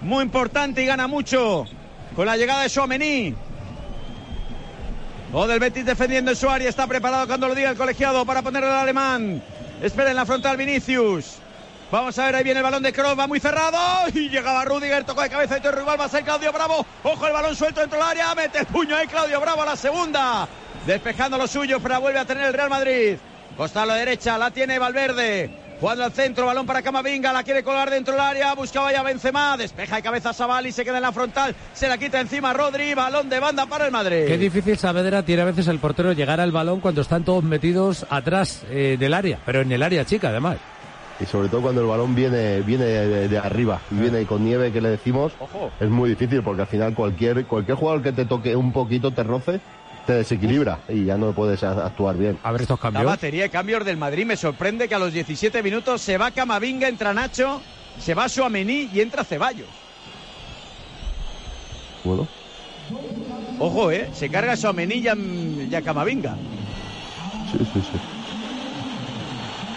[0.00, 1.66] Muy importante y gana mucho.
[2.14, 3.34] Con la llegada de Suamení.
[5.32, 6.68] O del Betis defendiendo el Suárez.
[6.68, 9.42] Está preparado cuando lo diga el colegiado para ponerle al alemán.
[9.82, 11.36] Espera en la frontal Vinicius.
[11.90, 13.78] Vamos a ver, ahí viene el balón de Kroos, va muy cerrado.
[14.14, 16.86] Y llegaba Rudiger, tocó de cabeza y rival, va a Claudio Bravo.
[17.02, 19.76] Ojo el balón suelto dentro del área, mete el puño ahí Claudio Bravo a la
[19.76, 20.48] segunda
[20.86, 23.16] despejando lo suyo, pero vuelve a tener el Real Madrid.
[23.56, 25.50] Costa a la derecha, la tiene Valverde.
[25.82, 29.56] Jugando al centro, balón para Camavinga, la quiere colgar dentro del área, buscaba ya Benzema,
[29.56, 32.94] despeja de cabeza Sabal y se queda en la frontal, se la quita encima Rodri,
[32.94, 34.26] balón de banda para el Madrid.
[34.28, 38.06] Qué difícil Saavedra tiene a veces el portero llegar al balón cuando están todos metidos
[38.10, 40.58] atrás eh, del área, pero en el área chica además.
[41.18, 44.80] Y sobre todo cuando el balón viene, viene de, arriba y viene con nieve que
[44.80, 45.32] le decimos,
[45.80, 49.24] es muy difícil porque al final cualquier, cualquier jugador que te toque un poquito te
[49.24, 49.60] roce
[50.06, 52.38] te desequilibra y ya no puedes actuar bien.
[52.42, 53.04] A ver estos cambios.
[53.04, 56.30] La batería de cambios del Madrid me sorprende que a los 17 minutos se va
[56.30, 57.60] Camavinga, entra Nacho,
[57.98, 59.68] se va Suamení y entra Ceballos.
[62.04, 62.26] Bueno.
[63.58, 64.10] Ojo, ¿eh?
[64.12, 66.34] Se carga Suamení y a, Camavinga.
[67.52, 67.98] Sí, sí, sí.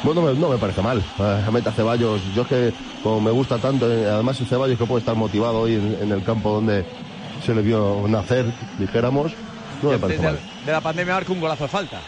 [0.04, 1.04] Bueno, no me parece mal.
[1.20, 2.22] A meta Ceballos.
[2.36, 5.62] Yo es que, como me gusta tanto, eh, además el Ceballos que puede estar motivado
[5.62, 6.86] hoy en el campo donde
[7.46, 8.46] se le vio nacer,
[8.80, 9.32] dijéramos,
[9.92, 12.02] de, la pandemia marca un golazo de falta.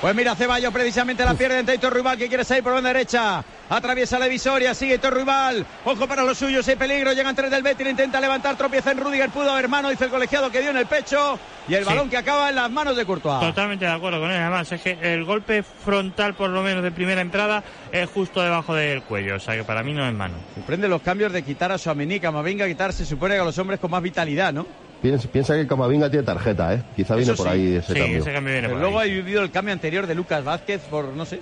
[0.00, 3.44] Pues mira, Ceballos precisamente la pierde entre Hitor Ruibal que quiere salir por la derecha.
[3.68, 5.66] Atraviesa la divisoria, sigue Hitor Ruibal.
[5.84, 7.12] Ojo para los suyos, hay peligro.
[7.12, 9.28] Llegan tres del Betis, intenta levantar, tropieza en Rudiger.
[9.30, 11.36] Pudo haber mano, dice el colegiado que dio en el pecho.
[11.66, 13.40] Y el balón que acaba en las manos de Courtois.
[13.40, 14.38] Totalmente de acuerdo con él.
[14.38, 18.76] Además, es que el golpe frontal, por lo menos de primera entrada, es justo debajo
[18.76, 19.34] del cuello.
[19.34, 20.36] O sea que para mí no es mano.
[20.54, 23.80] Sorprende los cambios de quitar a Suamení, Camavinga, quitar, se supone que a los hombres
[23.80, 24.64] con más vitalidad, ¿no?
[25.00, 26.82] Piensa, que Camavinga tiene tarjeta, ¿eh?
[26.96, 28.18] Quizá viene por ahí ese cambio.
[28.18, 31.24] Ese cambio viene Pero luego ha vivido el cambio anterior de Lucas Vázquez por, no
[31.24, 31.40] sé.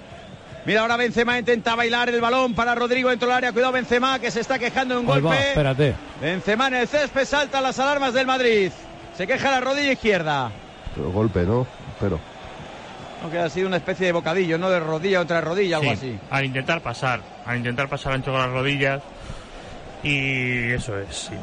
[0.67, 3.53] Mira, ahora Benzema intenta bailar el balón para Rodrigo dentro del área.
[3.53, 5.49] Cuidado Benzema, que se está quejando de un golpe.
[5.49, 5.95] espérate.
[6.21, 8.71] Benzema en el césped, salta las alarmas del Madrid.
[9.17, 10.51] Se queja la rodilla izquierda.
[10.95, 11.67] Pero golpe, ¿no?
[12.01, 12.19] Pero...
[13.23, 14.69] Aunque ha sido una especie de bocadillo, ¿no?
[14.69, 16.19] De rodilla otra rodilla, algo así.
[16.31, 19.03] Al intentar pasar, al intentar pasar ancho con las rodillas.
[20.03, 21.35] Y eso es, sí.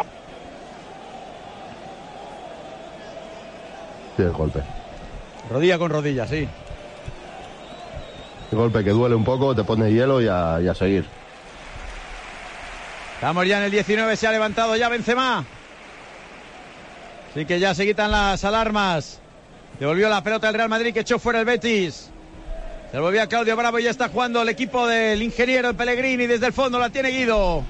[4.18, 4.62] Sí, el golpe.
[5.50, 6.48] Rodilla con rodilla, sí.
[8.52, 11.06] El golpe que duele un poco, te pone hielo y a, y a seguir.
[13.16, 15.46] Estamos ya en el 19, se ha levantado ya Benzema.
[17.32, 19.20] Así que ya se quitan las alarmas.
[19.80, 22.12] Devolvió la pelota el Real Madrid que echó fuera el Betis.
[22.92, 26.28] Se volvió a Claudio Bravo y ya está jugando el equipo del ingeniero el Pellegrini.
[26.28, 27.64] Desde el fondo la tiene Guido.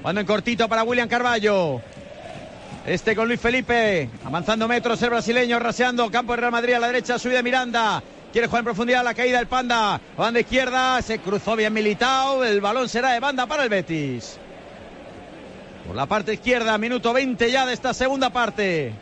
[0.00, 1.82] Jugando en cortito para William Carballo.
[2.90, 6.88] Este con Luis Felipe, avanzando metros el brasileño, raseando, campo de Real Madrid a la
[6.88, 8.02] derecha, subida Miranda.
[8.32, 10.00] Quiere jugar en profundidad la caída del Panda.
[10.16, 12.44] Banda izquierda, se cruzó bien militado.
[12.44, 14.40] El balón será de banda para el Betis.
[15.86, 18.92] Por la parte izquierda, minuto 20 ya de esta segunda parte.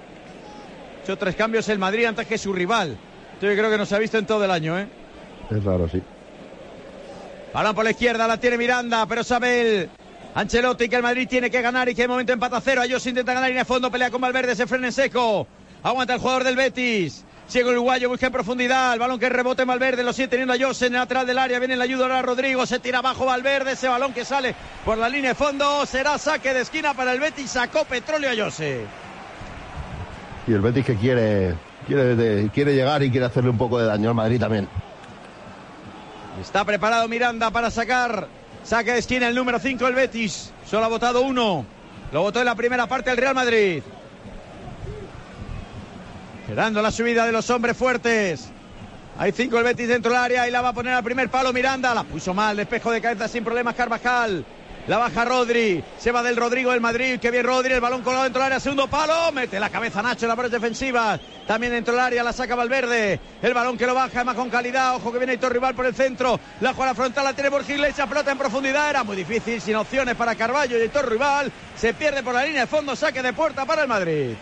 [1.02, 2.94] Hecho tres cambios el Madrid antes que su rival.
[3.40, 4.86] Yo creo que no se ha visto en todo el año, ¿eh?
[5.50, 6.02] Es raro, sí.
[7.54, 9.88] Balón por la izquierda, la tiene Miranda, pero Sabel
[10.34, 12.82] Ancelotti que el Madrid tiene que ganar y que de momento empata cero.
[12.82, 15.46] Ellos intentan ganar y en el fondo pelea con Valverde, se frena en seco.
[15.82, 17.24] Aguanta el jugador del Betis.
[17.46, 18.92] Sigue el uruguayo, busca en profundidad.
[18.92, 21.58] El balón que rebote Valverde, lo sigue teniendo a Jose en el lateral del área.
[21.58, 23.72] Viene la ayuda ahora Rodrigo, se tira abajo Valverde.
[23.72, 27.20] Ese balón que sale por la línea de fondo será saque de esquina para el
[27.20, 27.50] Betis.
[27.50, 28.82] Sacó petróleo a Jose.
[30.46, 31.54] Y el Betis que quiere,
[31.86, 34.68] quiere, quiere llegar y quiere hacerle un poco de daño al Madrid también.
[36.40, 38.28] Está preparado Miranda para sacar
[38.68, 40.52] Saque de esquina el número 5 el Betis.
[40.66, 41.64] Solo ha votado uno.
[42.12, 43.82] Lo votó en la primera parte el Real Madrid.
[46.42, 48.50] Esperando la subida de los hombres fuertes.
[49.16, 51.50] Hay cinco el Betis dentro del área y la va a poner al primer palo
[51.50, 51.94] Miranda.
[51.94, 54.44] La puso mal, despejo de cabeza sin problemas Carvajal.
[54.88, 55.84] La baja Rodri.
[55.98, 57.20] Se va del Rodrigo del Madrid.
[57.20, 57.74] Que bien Rodri.
[57.74, 58.60] El balón colado dentro del área.
[58.60, 59.30] Segundo palo.
[59.32, 61.20] Mete la cabeza Nacho en la pared defensiva.
[61.46, 63.20] También dentro del área la saca Valverde.
[63.42, 64.96] El balón que lo baja además con calidad.
[64.96, 66.40] Ojo que viene Hitor Rival por el centro.
[66.62, 68.08] La juega frontal la tiene Borja Iglesias.
[68.08, 68.88] Pelota en profundidad.
[68.88, 69.60] Era muy difícil.
[69.60, 71.52] Sin opciones para Carballo y Hitor Rival.
[71.76, 72.96] Se pierde por la línea de fondo.
[72.96, 74.36] Saque de puerta para el Madrid.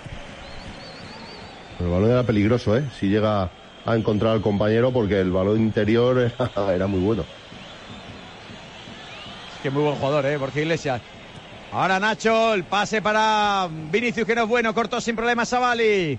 [1.81, 2.85] El balón era peligroso, ¿eh?
[3.01, 3.51] Si llega
[3.85, 6.33] a encontrar al compañero porque el balón interior
[6.73, 7.25] era muy bueno.
[9.62, 10.37] Que muy buen jugador, ¿eh?
[10.37, 11.01] Borja Iglesias.
[11.73, 16.19] Ahora Nacho, el pase para Vinicius que no es bueno, cortó sin problema Savali.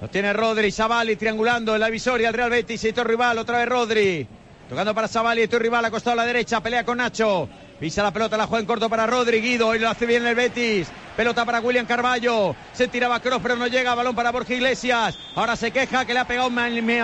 [0.00, 3.68] Lo tiene Rodri, Savali triangulando en la visoria, el Real Betis, y rival, otra vez
[3.68, 4.26] Rodri.
[4.68, 7.48] Tocando para Savali, Esto rival acostado a la derecha, pelea con Nacho.
[7.80, 10.34] Pisa la pelota, la juega en corto para Rodri, Guido, y lo hace bien el
[10.34, 10.88] Betis.
[11.16, 12.54] Pelota para William Carballo.
[12.72, 13.94] Se tiraba Cross, pero no llega.
[13.94, 15.16] Balón para Borja Iglesias.
[15.34, 16.54] Ahora se queja que le ha pegado un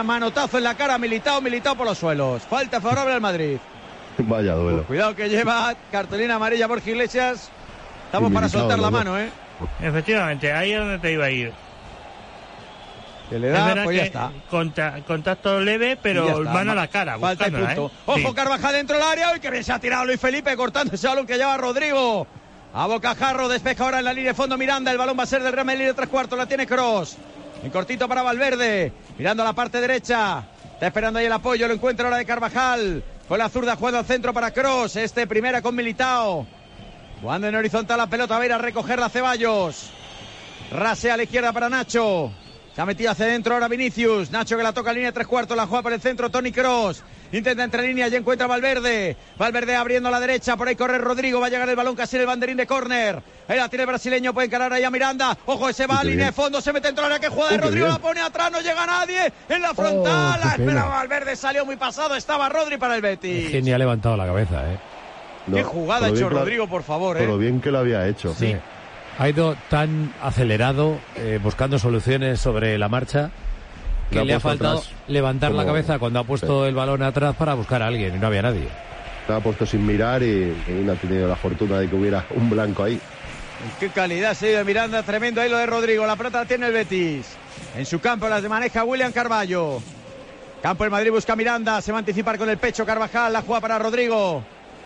[0.04, 0.98] manotazo en la cara.
[0.98, 2.42] Militado, militado por los suelos.
[2.42, 3.56] Falta favorable al Madrid.
[4.18, 4.84] Vaya duelo.
[4.84, 7.50] cuidado que lleva cartulina amarilla Borja Iglesias.
[8.06, 9.28] Estamos para soltar la mano, ¿eh?
[9.80, 11.52] Efectivamente, ahí es donde te iba a ir.
[13.28, 14.30] Que le da, pues ya está.
[15.06, 17.18] contacto leve, pero mano a la cara.
[17.18, 17.86] Falta el punto.
[17.86, 18.00] ¿eh?
[18.06, 19.32] Ojo, Carvajal dentro del área.
[19.32, 22.26] Uy, que bien se ha tirado Luis Felipe cortando ese balón que lleva Rodrigo.
[22.74, 24.92] A Bocajarro, despeja ahora en la línea de fondo Miranda.
[24.92, 26.38] El balón va a ser del Real Madrid de tres cuartos.
[26.38, 27.16] La tiene Cross.
[27.62, 28.92] En cortito para Valverde.
[29.16, 30.44] Mirando a la parte derecha.
[30.74, 31.66] Está esperando ahí el apoyo.
[31.66, 33.02] Lo encuentra ahora de Carvajal.
[33.28, 34.96] Con la zurda jugando al centro para Cross.
[34.96, 36.46] Este primera con Militao.
[37.22, 38.36] Jugando en horizontal la pelota.
[38.36, 39.90] Va a ir a recogerla Ceballos.
[40.70, 42.30] Rasea a la izquierda para Nacho.
[42.74, 44.30] Se ha metido hacia adentro ahora Vinicius.
[44.30, 45.56] Nacho que la toca en línea tres cuartos.
[45.56, 47.02] La juega por el centro Tony Cross.
[47.36, 49.16] Intenta entre líneas y encuentra Valverde.
[49.36, 50.56] Valverde abriendo a la derecha.
[50.56, 51.40] Por ahí corre Rodrigo.
[51.40, 53.20] Va a llegar el balón casi en el banderín de córner.
[53.48, 54.32] Ahí la tiene el brasileño.
[54.32, 55.36] Puede encarar ahí a Miranda.
[55.46, 56.60] Ojo, ese va a línea de fondo.
[56.60, 57.88] Se mete de la que juega de Rodrigo.
[57.88, 58.52] La pone atrás.
[58.52, 59.32] No llega nadie.
[59.48, 60.40] En la frontal.
[60.44, 61.34] Oh, espera Valverde.
[61.34, 62.14] Salió muy pasado.
[62.14, 63.50] Estaba Rodri para el Betis.
[63.50, 64.78] Genial ha levantado la cabeza, ¿eh?
[65.52, 67.20] Qué jugada ha hecho Rodrigo, por favor, ¿eh?
[67.20, 68.34] Por lo bien que lo había hecho.
[68.34, 68.56] Sí.
[69.18, 73.30] Ha ido tan acelerado, eh, buscando soluciones sobre la marcha,
[74.10, 77.82] que le ha faltado levantar la cabeza cuando ha puesto el balón atrás para buscar
[77.82, 78.68] a alguien y no había nadie.
[79.20, 82.84] Estaba puesto sin mirar y, no ha tenido la fortuna de que hubiera un blanco
[82.84, 83.00] ahí.
[83.80, 86.06] Qué calidad se de Miranda, tremendo ahí lo de Rodrigo.
[86.06, 87.36] La pelota tiene el Betis.
[87.76, 89.80] En su campo las maneja William Carballo.
[90.62, 93.60] Campo el Madrid busca Miranda, se va a anticipar con el pecho Carvajal, la juega
[93.60, 94.42] para Rodrigo.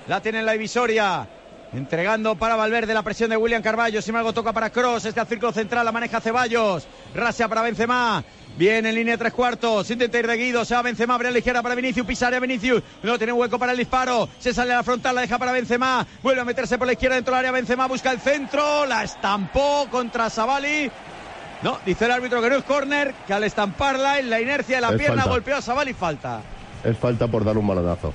[0.07, 1.29] La tiene en la divisoria.
[1.73, 4.01] Entregando para Valverde la presión de William Carballo.
[4.01, 5.05] Sin embargo, toca para Cross.
[5.05, 6.87] Este al círculo central la maneja Ceballos.
[7.15, 8.25] Rasia para Benzema.
[8.59, 9.89] Viene en línea tres cuartos.
[9.89, 10.65] Intenta ir de Guido.
[10.65, 11.15] Se va Benzema.
[11.15, 12.05] Abre a la izquierda para Vinicius.
[12.05, 12.83] Pisaria Vinicius.
[13.05, 14.29] No tiene un hueco para el disparo.
[14.41, 15.15] Se sale a la frontal.
[15.15, 16.05] La deja para Benzema.
[16.25, 17.53] Vuelve a meterse por la izquierda dentro del área.
[17.53, 18.85] Benzema busca el centro.
[18.85, 20.91] La estampó contra Savali.
[21.63, 23.15] No, dice el árbitro que no es córner.
[23.29, 25.93] Que al estamparla en la inercia de la pierna golpeó a Savali.
[25.93, 26.41] Falta.
[26.83, 28.13] Es falta por dar un balonazo.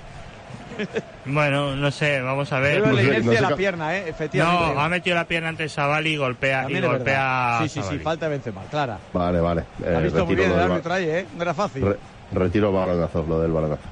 [1.25, 2.81] Bueno, no sé, vamos a ver.
[2.81, 4.09] la inercia de la pierna, ¿eh?
[4.09, 4.75] Efectivamente.
[4.75, 8.27] No, ha metido la pierna ante Sabali y golpea, y golpea Sí, sí, sí, falta
[8.27, 8.97] Benzema, clara.
[9.13, 9.63] Vale, vale.
[9.83, 11.25] Eh, ha visto muy bien el árbitro ahí, ¿eh?
[11.35, 11.95] No era fácil.
[12.31, 13.83] retiro balonazo, lo del balonazo.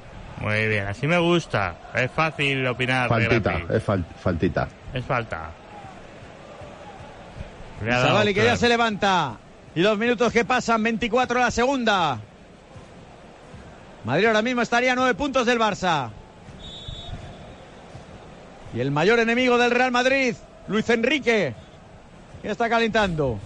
[0.42, 1.76] Muy bien, así me gusta.
[1.94, 3.08] Es fácil opinar.
[3.10, 4.68] Faltita, es faltita.
[4.94, 5.52] Es falta.
[7.88, 9.38] Sabali que ya se levanta.
[9.74, 12.20] Y dos minutos que pasan, 24 a la segunda.
[14.04, 16.10] Madrid ahora mismo estaría a nueve puntos del Barça.
[18.74, 20.36] Y el mayor enemigo del Real Madrid,
[20.68, 21.54] Luis Enrique,
[22.44, 23.40] ya está calentando.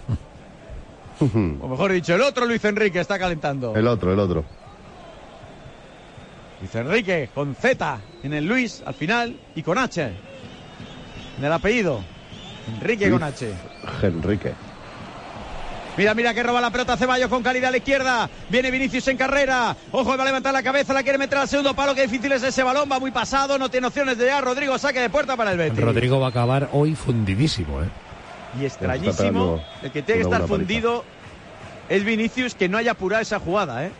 [1.20, 3.74] o mejor dicho, el otro Luis Enrique está calentando.
[3.74, 4.44] El otro, el otro.
[6.60, 10.12] Luis Enrique con Z en el Luis al final y con H
[11.38, 12.00] en el apellido.
[12.68, 13.52] Enrique con H.
[14.02, 14.52] Enrique.
[15.96, 18.28] Mira, mira que roba la pelota Ceballos con calidad a la izquierda.
[18.50, 19.74] Viene Vinicius en carrera.
[19.92, 21.94] Ojo, va a levantar la cabeza, la quiere meter al segundo palo.
[21.94, 22.90] Qué difícil es ese balón.
[22.90, 24.44] Va muy pasado, no tiene opciones de llegar.
[24.44, 25.82] Rodrigo saque de puerta para el Betis.
[25.82, 27.86] Rodrigo va a acabar hoy fundidísimo, ¿eh?
[28.60, 29.62] Y extrañísimo.
[29.82, 31.04] El que tiene que estar fundido
[31.88, 33.90] es Vinicius que no haya apurado esa jugada, ¿eh?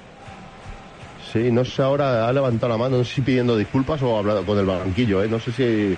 [1.33, 4.19] Sí, no sé ahora, ha levantado la mano, no sé si pidiendo disculpas o ha
[4.19, 5.29] hablado con el banquillo, ¿eh?
[5.29, 5.97] No sé si,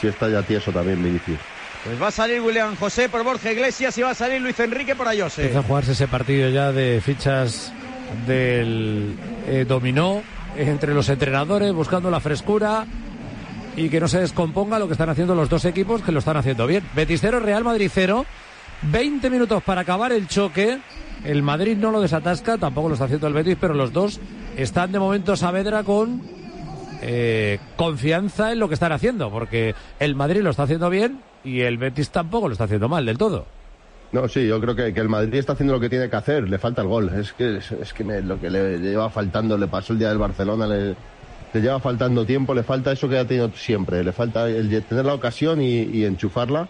[0.00, 1.38] si está ya tieso también Vinicius.
[1.84, 4.94] Pues va a salir William José por Borja Iglesias y va a salir Luis Enrique
[4.94, 5.42] por Ayose.
[5.42, 7.72] Empieza a jugarse ese partido ya de fichas
[8.26, 9.16] del
[9.48, 10.22] eh, dominó
[10.56, 12.86] entre los entrenadores, buscando la frescura
[13.76, 16.36] y que no se descomponga lo que están haciendo los dos equipos, que lo están
[16.36, 16.84] haciendo bien.
[16.94, 18.26] Betis 0, Real Madrid 0.
[18.82, 20.78] 20 minutos para acabar el choque.
[21.24, 24.20] El Madrid no lo desatasca, tampoco lo está haciendo el Betis, pero los dos
[24.56, 26.20] están de momento Saavedra con
[27.02, 31.60] eh, confianza en lo que están haciendo, porque el Madrid lo está haciendo bien y
[31.60, 33.46] el Betis tampoco lo está haciendo mal del todo.
[34.12, 36.58] No, sí, yo creo que, el Madrid está haciendo lo que tiene que hacer, le
[36.58, 37.10] falta el gol.
[37.18, 40.66] Es que, es, que lo que le lleva faltando, le pasó el día del Barcelona,
[40.66, 40.94] le,
[41.52, 45.04] le lleva faltando tiempo, le falta eso que ha tenido siempre, le falta el tener
[45.06, 46.68] la ocasión y enchufarla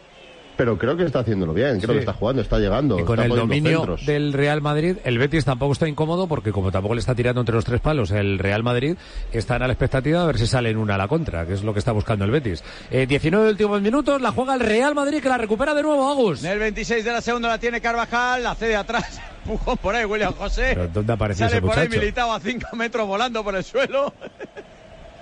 [0.63, 1.95] pero creo que está haciéndolo bien, creo Sí.
[1.95, 2.97] que está jugando, está llegando.
[2.97, 4.07] Y con está el dominio centros.
[4.07, 7.53] del Real Madrid, el Betis tampoco está incómodo porque como tampoco le está tirando entre
[7.57, 8.97] los tres palos el Real Madrid,
[9.33, 11.65] están a la expectativa a ver si sale en una a la contra, que es
[11.65, 12.63] lo que está buscando el Betis.
[12.93, 16.45] Eh, 19 últimos minutos, la juega el Real Madrid que la recupera de nuevo Agus.
[16.45, 19.21] En el 26 de la segunda la tiene Carvajal, la cede atrás.
[19.45, 20.75] Empujón por ahí, William José.
[20.75, 24.15] Pero ¿dónde apareció Sale ese por ahí militado a 5 metros volando por el suelo.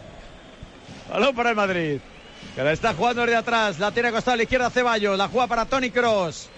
[1.11, 1.99] Balón para el Madrid.
[2.61, 3.79] Que la está jugando desde atrás.
[3.79, 5.17] La tiene acostada a la izquierda Ceballos.
[5.17, 6.51] La juega para Tony Cross.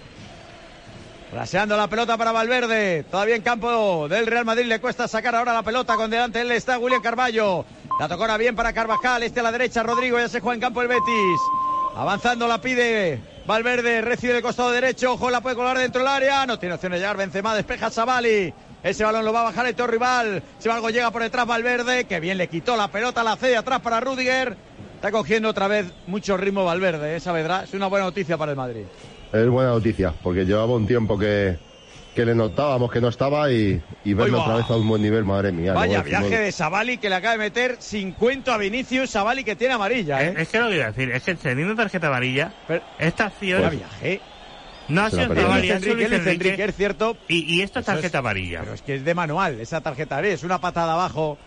[1.31, 3.05] Fraseando la pelota para Valverde.
[3.09, 4.65] Todavía en campo del Real Madrid.
[4.65, 5.95] Le cuesta sacar ahora la pelota.
[5.95, 7.63] Con delante de él está William Carballo.
[8.01, 9.23] La tocó ahora bien para Carvajal.
[9.23, 9.81] Este a la derecha.
[9.81, 11.39] Rodrigo ya se juega en campo el Betis.
[11.95, 14.01] Avanzando la pide Valverde.
[14.01, 15.13] Recibe el costado derecho.
[15.13, 16.45] Ojo, la puede colgar dentro del área.
[16.45, 17.15] No tiene opción de llegar.
[17.15, 18.53] Benzema despeja Savali.
[18.83, 20.43] Ese balón lo va a bajar el rival.
[20.59, 22.03] Si algo llega por detrás Valverde.
[22.03, 23.23] Que bien le quitó la pelota.
[23.23, 24.57] La cede atrás para Rudiger.
[25.03, 27.17] Está cogiendo otra vez mucho ritmo Valverde.
[27.17, 27.19] ¿eh?
[27.19, 27.65] Saavedra.
[27.65, 28.83] Es una buena noticia para el Madrid.
[29.33, 31.57] Es buena noticia, porque llevaba un tiempo que,
[32.15, 35.25] que le notábamos que no estaba y, y verlo otra vez a un buen nivel,
[35.25, 35.73] madre mía.
[35.73, 39.09] Vaya viaje fútbol- de Savali que le acaba de meter 50 a Vinicius.
[39.09, 40.23] Savali que tiene amarilla.
[40.23, 40.29] ¿eh?
[40.37, 43.25] Es, es que lo que iba a decir, es que teniendo tarjeta amarilla, Pero- esta
[43.25, 44.21] acción Vaya viaje.
[44.87, 47.17] no ha sido Enrique, Enrique, Enrique, es cierto.
[47.27, 48.61] y, y esto es Eso es- tarjeta amarilla.
[48.61, 50.21] Pero es que es de manual esa tarjeta.
[50.21, 51.37] Es una patada abajo.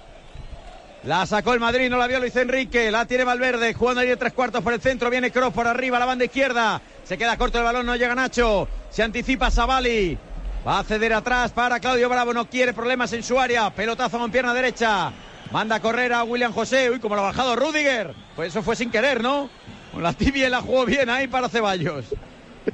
[1.07, 2.91] La sacó el Madrid, no la vio Luis Enrique.
[2.91, 5.09] La tiene Valverde, jugando ahí de tres cuartos por el centro.
[5.09, 6.81] Viene Cross por arriba, la banda izquierda.
[7.05, 8.67] Se queda corto el balón, no llega Nacho.
[8.91, 10.19] Se anticipa Savali.
[10.67, 12.35] Va a ceder atrás para Claudio Bravo.
[12.35, 13.71] No quiere problemas en su área.
[13.71, 15.13] Pelotazo con pierna derecha.
[15.53, 16.91] Manda a correr a William José.
[16.91, 18.13] Uy, como lo ha bajado Rudiger.
[18.35, 19.49] Pues eso fue sin querer, ¿no?
[19.93, 22.07] Con la tibia la jugó bien ahí para Ceballos.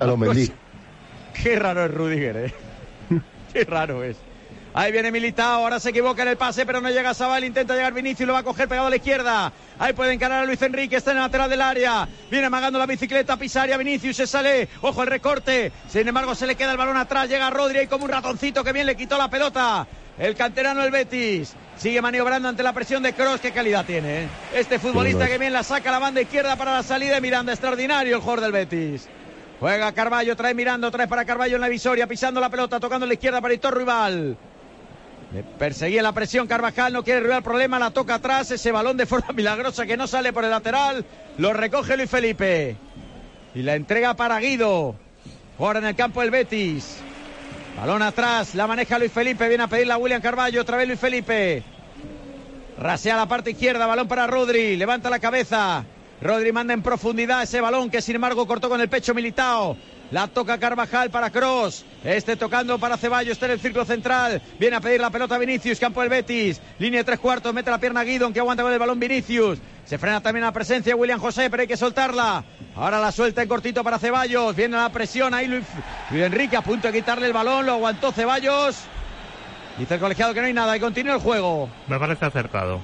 [0.00, 0.50] A lo Mendy.
[1.42, 2.54] Qué raro es Rudiger, eh.
[3.52, 4.16] Qué raro es.
[4.74, 7.92] Ahí viene Militao, ahora se equivoca en el pase, pero no llega Sabal, intenta llegar
[7.92, 9.52] Vinicius, lo va a coger pegado a la izquierda.
[9.78, 12.08] Ahí puede encarar a Luis Enrique, está en el lateral del área.
[12.30, 15.70] Viene amagando la bicicleta, Pisaria, Vinicius se sale, ojo el recorte.
[15.88, 18.72] Sin embargo, se le queda el balón atrás, llega Rodri ahí como un ratoncito que
[18.72, 19.86] bien le quitó la pelota.
[20.18, 23.40] El canterano del Betis sigue maniobrando ante la presión de Cross.
[23.40, 24.28] Qué calidad tiene, eh.
[24.54, 27.52] Este futbolista que bien la saca a la banda izquierda para la salida de Miranda.
[27.52, 29.08] Extraordinario el jugador del Betis.
[29.60, 33.06] Juega Carballo, trae mirando, trae para Carballo en la visoria, pisando la pelota, tocando a
[33.06, 34.36] la izquierda para Hitor Rival.
[35.32, 38.98] Le perseguía la presión Carvajal, no quiere rival el problema, la toca atrás, ese balón
[38.98, 41.06] de forma milagrosa que no sale por el lateral,
[41.38, 42.76] lo recoge Luis Felipe.
[43.54, 44.94] Y la entrega para Guido.
[45.58, 46.98] Ahora en el campo del Betis.
[47.78, 51.00] Balón atrás, la maneja Luis Felipe, viene a pedirla a William Carballo, otra vez Luis
[51.00, 51.62] Felipe.
[52.78, 55.84] Rasea la parte izquierda, balón para Rodri, levanta la cabeza.
[56.20, 59.76] Rodri manda en profundidad ese balón que sin embargo cortó con el pecho Militao.
[60.12, 61.86] La toca Carvajal para Cross.
[62.04, 64.42] Este tocando para Ceballos, está en el círculo central.
[64.60, 66.60] Viene a pedir la pelota Vinicius, campo del Betis.
[66.78, 69.58] Línea de tres cuartos, mete la pierna Guido, que aguanta con el balón Vinicius.
[69.86, 72.44] Se frena también la presencia de William José, pero hay que soltarla.
[72.76, 74.54] Ahora la suelta en cortito para Ceballos.
[74.54, 75.64] Viene la presión ahí Luis,
[76.10, 77.64] Luis Enrique a punto de quitarle el balón.
[77.64, 78.82] Lo aguantó Ceballos.
[79.78, 81.70] Dice el colegiado que no hay nada y continúa el juego.
[81.88, 82.82] Me parece acertado.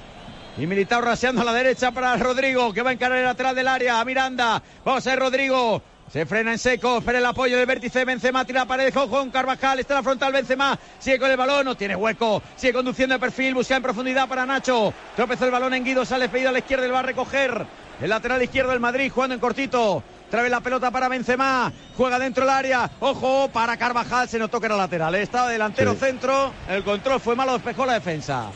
[0.57, 3.67] Y Militao raseando a la derecha para Rodrigo, que va a encarar el lateral del
[3.67, 3.99] área.
[3.99, 4.63] A Miranda.
[4.83, 5.83] Vamos a ver Rodrigo.
[6.11, 9.29] Se frena en seco, espera el apoyo del vértice Benzema, tira la pared, ojo con
[9.29, 13.13] Carvajal, está en la frontal Benzema, sigue con el balón, no tiene hueco, sigue conduciendo
[13.13, 16.51] de perfil, busca en profundidad para Nacho, tropezó el balón en Guido, sale pedido a
[16.51, 17.63] la izquierda y va a recoger
[18.01, 22.43] el lateral izquierdo del Madrid, jugando en cortito, trae la pelota para Benzema, juega dentro
[22.43, 25.21] del área, ojo para Carvajal, se notó que era lateral, ¿eh?
[25.21, 25.99] estaba delantero Sí.
[25.99, 28.47] centro, el control fue malo, despejó la defensa.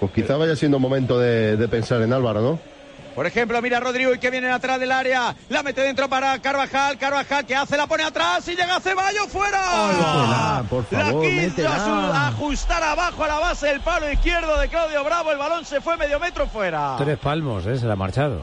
[0.00, 2.75] Pues quizá vaya siendo momento de, de pensar en Álvaro, ¿no?
[3.16, 5.34] Por ejemplo, mira a Rodrigo y que viene atrás del área.
[5.48, 6.98] La mete dentro para Carvajal.
[6.98, 9.58] Carvajal que hace, la pone atrás y llega Ceballos fuera.
[9.88, 14.68] Métela, por favor, la quiso asu- ajustar abajo a la base del palo izquierdo de
[14.68, 15.32] Claudio Bravo.
[15.32, 16.96] El balón se fue medio metro fuera.
[16.98, 17.78] Tres palmos, ¿eh?
[17.78, 18.42] Se le ha marchado.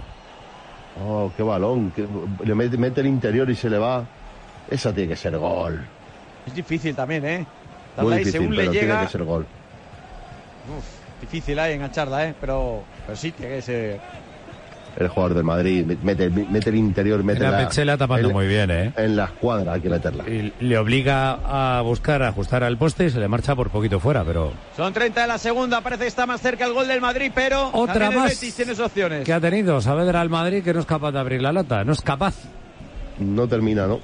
[1.05, 1.91] Oh, qué balón.
[1.91, 2.07] que-
[2.43, 4.03] le mete, mete el interior y se le va.
[4.71, 5.85] Esa tiene que ser gol.
[6.47, 7.45] Es difícil también, ¿eh?
[7.97, 9.45] Muy difícil, según le pero tiene que ser gol.
[10.75, 10.85] Uf,
[11.21, 12.35] difícil ahí engancharla, ¿eh?
[12.41, 14.22] Pero, pero sí, tiene que ser.
[14.95, 18.69] El jugador del Madrid mete, mete el interior, mete La Petzela tapando en- muy bien,
[18.69, 18.93] ¿eh?
[18.95, 20.23] En la escuadra hay que meterla.
[20.29, 23.99] Y le obliga a buscar, a ajustar al poste y se le marcha por poquito
[23.99, 25.81] fuera, pero Son 30 de la segunda.
[25.81, 27.71] Parece que está más cerca el gol del Madrid, pero.
[27.73, 28.29] Otra el más.
[28.31, 29.25] Betis tiene sus opciones.
[29.25, 29.81] ¿qué ha tenido?
[29.81, 32.35] Saavedra al Madrid que no es capaz de abrir la lata, no es capaz.
[33.19, 33.99] No termina, ¿no?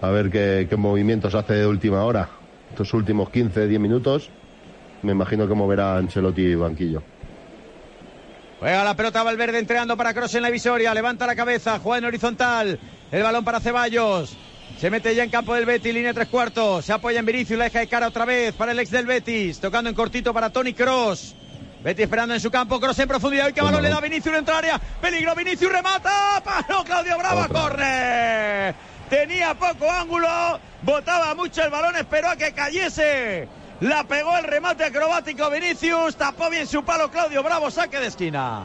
[0.00, 2.28] A ver qué, qué movimientos hace de última hora.
[2.70, 4.30] Estos últimos 15, 10 minutos.
[5.02, 7.02] Me imagino que moverá Ancelotti y banquillo.
[8.62, 10.94] Juega la pelota Valverde entregando para Cross en la visoria.
[10.94, 12.78] Levanta la cabeza, juega en horizontal.
[13.10, 14.36] El balón para Ceballos.
[14.78, 16.84] Se mete ya en campo del Betis, línea tres cuartos.
[16.84, 19.58] Se apoya en Vinicius, la deja de cara otra vez para el ex del Betis.
[19.58, 21.34] Tocando en cortito para Tony Cross.
[21.82, 23.48] Betis esperando en su campo, Cross en profundidad.
[23.48, 24.78] Y que balón le da Vinicius en área.
[25.00, 26.40] Peligro, Vinicius remata.
[26.44, 28.76] Palo, Claudio Bravo, corre.
[29.10, 30.60] Tenía poco ángulo.
[30.82, 33.48] Botaba mucho el balón, esperó a que cayese.
[33.82, 36.14] La pegó el remate acrobático Vinicius.
[36.14, 38.62] Tapó bien su palo Claudio Bravo, saque de esquina.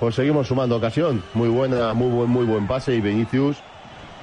[0.00, 1.22] Pues seguimos sumando ocasión.
[1.32, 3.56] Muy buena, muy buen, muy buen pase y Vinicius,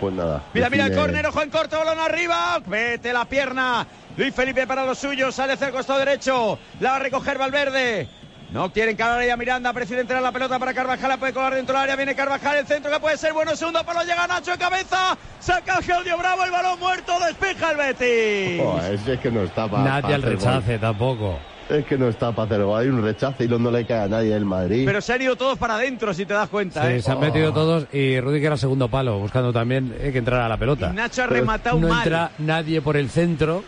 [0.01, 0.43] pues nada.
[0.54, 2.62] Mira, mira el córner, ojo en corto, balón arriba.
[2.66, 3.88] Vete la pierna.
[4.18, 6.60] Luis Felipe para los suyos, sale hacia el costado derecho.
[6.82, 8.10] La va a recoger Valverde.
[8.54, 11.56] No quieren encarar ahí a Miranda, prefiere entrar la pelota para Carvajal, la puede colar
[11.56, 14.51] dentro del área, viene Carvajal, el centro que puede ser bueno, segundo palo, llega Nacho
[14.51, 18.62] de cabeza, saca Claudio Bravo, el balón muerto, despeja el Betis.
[18.64, 21.39] Oh, es, que no está para Nadie al rechace tampoco.
[21.68, 22.80] Es que no está para hacer gol.
[22.80, 24.84] Hay un rechace y no, le cae a nadie el Madrid.
[24.86, 26.86] Pero se han ido todos para adentro, si te das cuenta.
[26.86, 27.01] Sí, ¿eh?
[27.01, 30.58] se han metido todos y Rudiger al segundo palo, buscando también eh, que entrara la
[30.58, 30.91] pelota.
[30.91, 32.04] Y Nacho ha Pero rematado no mal.
[32.04, 33.64] entra nadie por el centro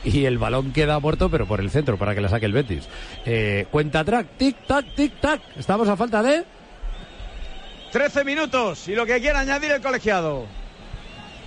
[0.04, 2.88] y el balón queda muerto, pero por el centro, para que la saque el Betis.
[3.26, 5.40] Eh, cuenta track, tic, tac, tic, tac.
[5.56, 6.44] Estamos a falta de...
[7.92, 10.44] 13 minutos y lo que quiera añadir el colegiado.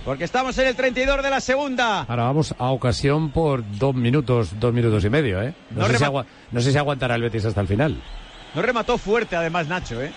[0.04, 2.00] Porque estamos en el 32 de la segunda.
[2.00, 5.54] Ahora vamos a ocasión por dos minutos, dos minutos y medio, ¿eh?
[5.70, 8.02] No, No sé, si rema- agua- no sé si aguantará el Betis hasta el final.
[8.54, 10.10] No remató fuerte además Nacho, ¿eh?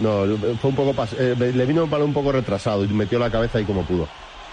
[0.00, 0.24] No,
[0.60, 3.30] fue un poco pas- eh, le vino un palo un poco retrasado y metió la
[3.30, 4.06] cabeza ahí como pudo.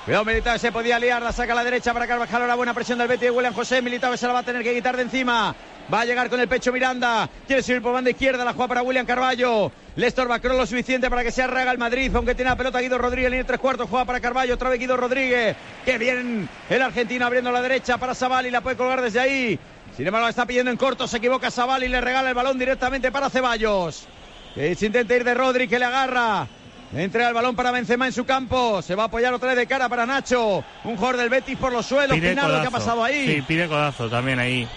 [0.06, 2.98] Cuidado, Militao se podía liar, la saca a la derecha para Carvajal, ahora buena presión
[2.98, 5.56] del Betis de William José, Militao se la va a tener que quitar de encima.
[5.94, 8.82] Va a llegar con el pecho Miranda, quiere subir por banda izquierda, la juega para
[8.82, 9.72] William Carballo.
[9.96, 12.80] Le estorba Kroos lo suficiente para que se arraga el Madrid, aunque tiene la pelota
[12.80, 15.56] Guido Rodríguez, de tres cuartos, juega para Carballo, otra vez Guido Rodríguez.
[15.86, 19.60] Que bien el argentino abriendo la derecha para Zabal y la puede colgar desde ahí.
[19.96, 22.58] Sin embargo, la está pidiendo en corto, se equivoca Zabal y le regala el balón
[22.58, 24.08] directamente para Ceballos.
[24.56, 26.48] Se intenta ir de Rodri, que le agarra.
[26.94, 28.82] Entrega el balón para Benzema en su campo.
[28.82, 30.64] Se va a apoyar otra vez de cara para Nacho.
[30.84, 32.18] Un jugador del Betis por los suelos.
[32.18, 33.36] Pide Pinardo, ¿qué ha pasado ahí?
[33.36, 34.68] Sí, pide codazo también ahí.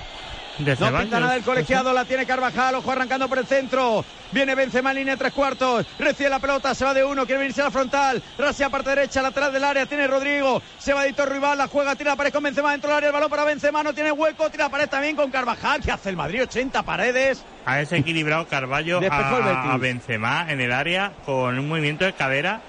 [0.58, 1.00] De No Ceballos.
[1.02, 4.04] pinta nada el colegiado, la tiene Carvajal, ojo arrancando por el centro.
[4.30, 5.84] Viene Benzema en línea tres cuartos.
[5.98, 8.22] Recibe la pelota, se va de uno, quiere venirse a la frontal.
[8.38, 10.62] Racia parte derecha, lateral del área, tiene Rodrigo.
[10.78, 13.08] Se va Dito Rival, la juega, tira la pared con Benzema dentro del área.
[13.08, 14.48] El balón para Benzema, no tiene hueco.
[14.50, 15.80] Tira la pared también con Carvajal.
[15.82, 16.42] ¿Qué hace el Madrid?
[16.42, 17.44] 80 paredes.
[17.66, 22.60] Ha desequilibrado Carballo a, a Benzema en el área con un movimiento de cadera,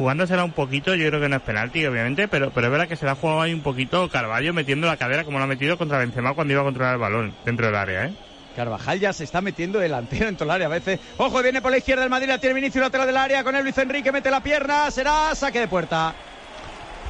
[0.00, 0.94] jugándosela un poquito.
[0.94, 3.14] Yo creo que no es penalti, obviamente, pero, pero es verdad que se la ha
[3.14, 6.52] jugado ahí un poquito Carballo metiendo la cadera como lo ha metido contra Benzema cuando
[6.52, 8.14] iba a controlar el balón dentro del área, ¿eh?
[8.56, 10.98] Carvajal ya se está metiendo delantero en todo el área a veces.
[11.18, 13.62] Ojo, viene por la izquierda el Madrid, la tiene Vinicius lateral del área con el
[13.62, 16.14] Luis Enrique, mete la pierna, será saque de puerta.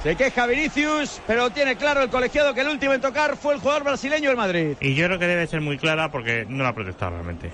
[0.03, 3.61] Se queja Vinicius, pero tiene claro el colegiado que el último en tocar fue el
[3.61, 4.76] jugador brasileño del Madrid.
[4.80, 7.53] Y yo creo que debe ser muy clara porque no la ha protestado realmente.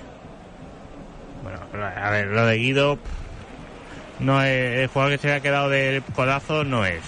[1.43, 2.99] Bueno, a ver, lo de Guido.
[4.18, 7.00] No es, el jugador que se ha quedado del codazo no es.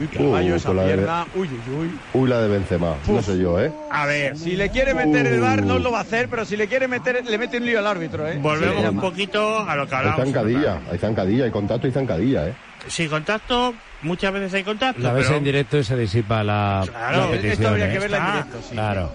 [0.00, 1.26] Uy, Carvalho, Uh, esa con la de- pierna.
[1.36, 1.90] Uy, uy, uy.
[2.12, 2.94] Uy, la de Benzema.
[3.06, 3.72] No sé yo, ¿eh?
[3.90, 6.56] A ver, Si le quiere meter el bar, no lo va a hacer, pero si
[6.56, 8.38] le quiere meter, le mete un lío al árbitro, ¿eh?
[8.40, 10.24] volvemos Sí, un poquito a lo que Hay hablábamos.
[10.26, 12.54] zancadilla, hay zancadilla, hay contacto y zancadilla, ¿eh?
[12.88, 15.00] Sin contacto, muchas veces hay contacto.
[15.02, 17.52] La ves pero en directo y se disipa la, Claro, la esto petición.
[17.52, 17.92] Esto habría ¿eh?
[17.92, 18.72] que verla en Ah, directo, sí.
[18.74, 19.12] Claro.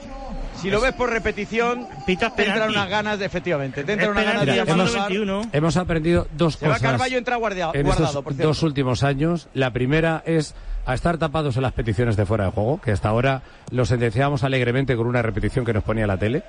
[0.55, 4.25] Si lo ves por repetición, Pitas te entran unas ganas, de, efectivamente, te entran unas
[4.25, 5.09] ganas de llamar VAR.
[5.09, 5.41] 21.
[5.53, 9.03] Hemos aprendido dos Se va cosas Carballo, entra guardia- en guardado, estos por dos últimos
[9.03, 9.47] años.
[9.53, 10.53] La primera es
[10.85, 13.41] a estar tapados en las peticiones de fuera de juego, que hasta ahora
[13.71, 16.43] lo sentenciábamos alegremente con una repetición que nos ponía la tele.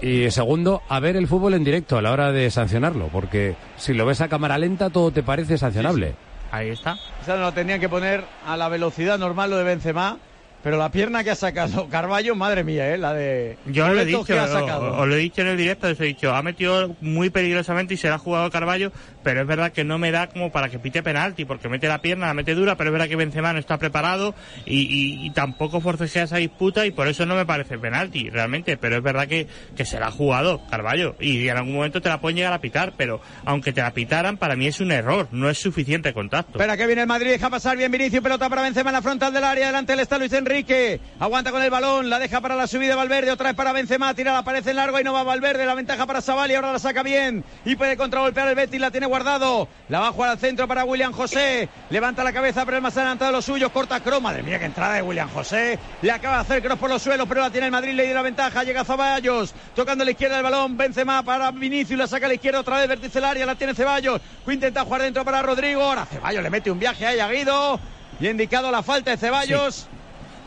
[0.00, 3.94] Y segundo, a ver el fútbol en directo a la hora de sancionarlo, porque si
[3.94, 6.14] lo ves a cámara lenta todo te parece sancionable.
[6.50, 6.98] Ahí está.
[7.22, 10.18] Esa no lo tenían que poner a la velocidad normal lo de Benzema.
[10.62, 12.98] Pero la pierna que ha sacado Carballo, madre mía, ¿eh?
[12.98, 13.56] La de.
[13.66, 14.96] Yo lo he dicho, que ha o- sacado.
[14.96, 17.96] os lo he dicho en el directo, os he dicho, ha metido muy peligrosamente y
[17.96, 18.92] se la ha jugado Carballo,
[19.22, 21.98] pero es verdad que no me da como para que pite penalti, porque mete la
[22.02, 24.34] pierna, la mete dura, pero es verdad que Benzema no está preparado
[24.66, 28.76] y, y- y tampoco forcejea esa disputa y por eso no me parece penalti, realmente,
[28.76, 29.46] pero es verdad que,
[29.84, 32.92] se la ha jugado Carballo y en algún momento te la pueden llegar a pitar,
[32.96, 36.52] pero aunque te la pitaran, para mí es un error, no es suficiente contacto.
[36.52, 39.32] Espera que viene el Madrid, deja pasar bien Vinicius, pelota para Benzema en la frontal
[39.32, 42.90] del área, delante está Luis Enrique, aguanta con el balón, la deja para la subida
[42.90, 45.74] de Valverde, otra vez para Benzema, tira la en largo y no va Valverde, la
[45.74, 49.68] ventaja para Sabali, ahora la saca bien y puede contragolpear el Betis, la tiene guardado,
[49.90, 52.96] la va a jugar al centro para William José, levanta la cabeza pero el más
[52.96, 56.36] adelantado de los suyos, corta Cross, madre mía que entrada de William José, le acaba
[56.36, 58.64] de hacer Cross por los suelos, pero la tiene el Madrid, le dio la ventaja,
[58.64, 62.36] llega Ceballos, tocando a la izquierda el balón, Benzema para Vinicius, la saca a la
[62.36, 66.06] izquierda otra vez, vértice del área, la tiene Ceballos, intenta jugar dentro para Rodrigo, ahora
[66.06, 67.78] Ceballos le mete un viaje ahí a Guido,
[68.18, 69.88] y indicado la falta de Ceballos.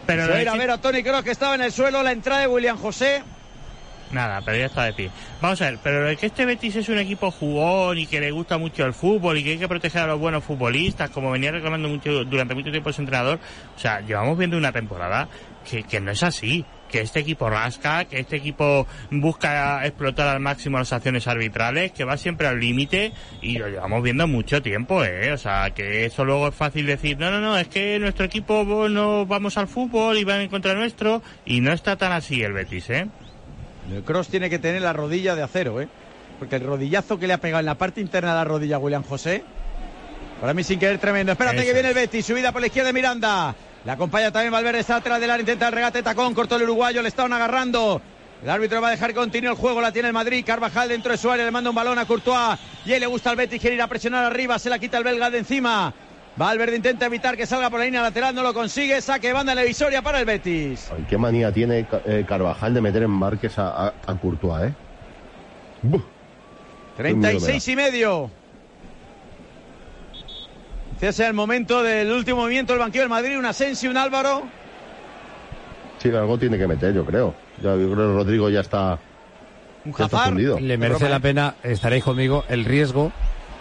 [0.08, 2.14] pero Se va a ir ver a Tony Kroos que estaba en el suelo, la
[2.14, 3.22] entrada de William José.
[4.12, 5.10] Nada, pero ya está de pie.
[5.42, 8.58] Vamos a ver, pero que este Betis es un equipo jugón y que le gusta
[8.58, 11.90] mucho el fútbol y que hay que proteger a los buenos futbolistas, como venía reclamando
[11.90, 13.40] mucho durante mucho tiempo su entrenador,
[13.76, 15.28] o sea, llevamos viendo una temporada
[15.68, 20.40] que, que no es así que este equipo rasca, que este equipo busca explotar al
[20.40, 25.04] máximo las acciones arbitrales, que va siempre al límite y lo llevamos viendo mucho tiempo,
[25.04, 25.34] ¿eh?
[25.34, 28.88] O sea, que eso luego es fácil decir, no, no, no, es que nuestro equipo
[28.90, 32.54] no vamos al fútbol y van en contra nuestro y no está tan así el
[32.54, 33.08] Betis, ¿eh?
[33.92, 35.88] El Cross tiene que tener la rodilla de acero, ¿eh?
[36.40, 38.80] Porque el rodillazo que le ha pegado en la parte interna de la rodilla a
[38.80, 39.44] William José,
[40.42, 41.32] para mí sin querer tremendo.
[41.32, 43.56] Espérate Eso que viene el Betis, subida por la izquierda de Miranda.
[43.86, 47.02] La acompaña también Valverde, está atrás del área, intenta el regate, tacón, cortó el uruguayo,
[47.02, 48.02] le estaban agarrando.
[48.44, 50.44] El árbitro va a dejar continuo el juego, la tiene el Madrid.
[50.46, 52.60] Carvajal dentro de su área, le manda un balón a Courtois.
[52.86, 55.04] Y él le gusta al Betis, quiere ir a presionar arriba, se la quita el
[55.04, 55.94] belga de encima.
[56.38, 59.02] Valverde intenta evitar que salga por la línea lateral, no lo consigue.
[59.02, 60.92] Saque banda en la divisoria para el Betis.
[60.96, 64.74] Ay, qué manía tiene eh, Carvajal de meter en marques a, a, a Courtois, ¿eh?
[65.82, 66.04] Buf.
[66.98, 68.32] 36 y medio.
[70.94, 73.38] Este es el momento del último movimiento del banquillo del Madrid.
[73.38, 74.44] Un Asensio, un Álvaro.
[76.00, 77.34] Sí, algo tiene que meter, yo creo.
[77.62, 79.00] Yo creo que Rodrigo ya está,
[79.86, 80.60] Un ya está fundido.
[80.60, 83.12] Le merece la pena, estaréis conmigo, el riesgo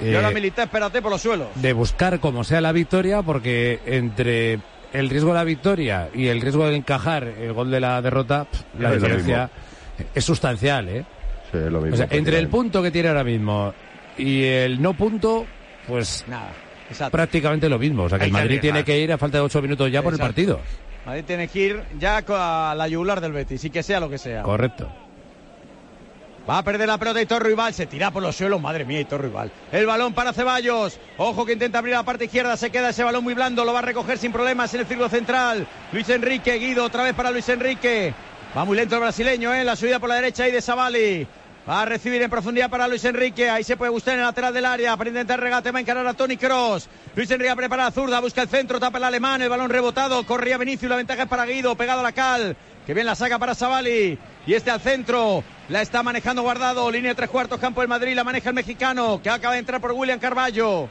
[0.01, 1.49] Y ahora eh, Milita, espérate por los suelos.
[1.55, 4.59] de buscar como sea la victoria, porque entre
[4.93, 8.45] el riesgo de la victoria y el riesgo de encajar el gol de la derrota,
[8.45, 9.51] pff, la Es diferencia
[10.15, 11.05] es sustancial, ¿eh?
[11.53, 11.95] Sí, es lo mismo.
[11.95, 12.51] O sea, entre el prácticamente.
[12.51, 13.73] punto que tiene ahora mismo
[14.19, 15.47] y el no punto,
[15.87, 16.51] pues Nada.
[16.91, 17.13] Exacto.
[17.13, 18.05] prácticamente lo mismo.
[18.05, 19.91] O sea, que Hay el que Madrid tiene que ir a falta de ocho minutos
[19.91, 20.61] ya por el partido.
[21.07, 24.19] Madrid tiene que ir ya a la yugular del Betis y que sea lo que
[24.19, 24.43] sea.
[24.43, 24.91] Correcto.
[26.49, 29.23] Va a perder la pelota Hitor Rival, se tira por los suelos, madre mía, Hitor
[29.23, 29.51] Rival.
[29.73, 33.25] El balón para Ceballos, ojo que intenta abrir la parte izquierda, se queda ese balón
[33.25, 35.67] muy blando, lo va a recoger sin problemas en el círculo central.
[35.91, 38.13] Luis Enrique, Guido, otra vez para Luis Enrique.
[38.57, 39.65] Va muy lento el brasileño, ¿eh?
[39.65, 41.27] la subida por la derecha ahí de Savali.
[41.67, 43.49] Va a recibir en profundidad para Luis Enrique.
[43.49, 44.99] Ahí se puede gustar en el lateral del área.
[44.99, 46.91] Para intentar regate va a encarar a Tony Cross.
[47.17, 49.41] Luis Enrique prepara la zurda, busca el centro, tapa el alemán.
[49.41, 50.27] El balón rebotado.
[50.27, 50.91] Corría Vinicius.
[50.91, 51.75] La ventaja es para Guido.
[51.75, 52.55] Pegado a la cal.
[52.87, 54.19] Que bien la saca para Savali.
[54.47, 55.43] Y este al centro.
[55.69, 56.91] La está manejando guardado.
[56.91, 58.15] Línea de tres cuartos, campo del Madrid.
[58.15, 59.21] La maneja el mexicano.
[59.23, 60.89] Que acaba de entrar por William Carballo.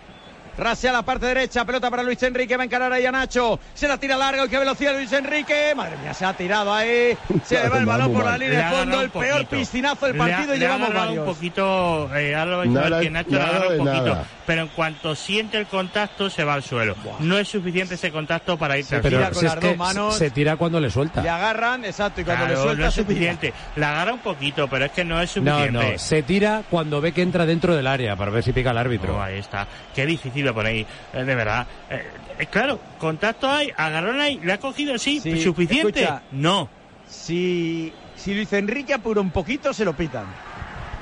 [0.58, 3.88] Rasea la parte derecha, pelota para Luis Enrique, va a encarar ahí a Nacho, se
[3.88, 7.70] la tira larga, qué velocidad Luis Enrique, madre mía, se ha tirado ahí, se le
[7.70, 10.28] va el balón por la línea ha de fondo, el peor piscinazo del Le ha-
[10.28, 11.28] partido y le ha llevamos agarrado varios.
[11.28, 13.78] un poquito, eh, ahora vais a Nada- ver que Nacho le nada agarra un de
[13.80, 14.26] poquito, nada.
[14.45, 16.95] pero en cuanto siente el contacto se va al suelo.
[17.20, 19.18] No es suficiente ese contacto para irse Se al tira.
[19.20, 20.16] Pero con si las que dos manos.
[20.16, 21.22] se tira cuando le suelta.
[21.24, 23.54] Le agarran, exacto, y cuando Claro, le suelta no es suficiente.
[23.76, 25.72] La agarra un poquito, pero es que no es suficiente.
[25.93, 28.78] no, se tira cuando ve que entra dentro del área para ver si pica el
[28.78, 29.14] árbitro.
[29.14, 29.68] No, ahí está.
[29.95, 31.66] Qué difícil lo ponéis, eh, de verdad.
[31.89, 32.04] Eh,
[32.39, 36.02] eh, claro, contacto hay, agarrón hay, le ha cogido, sí, Sí, suficiente.
[36.04, 36.22] escucha.
[36.32, 36.70] No.
[37.08, 40.26] Si, si Luis Enrique apura un poquito, se lo pitan.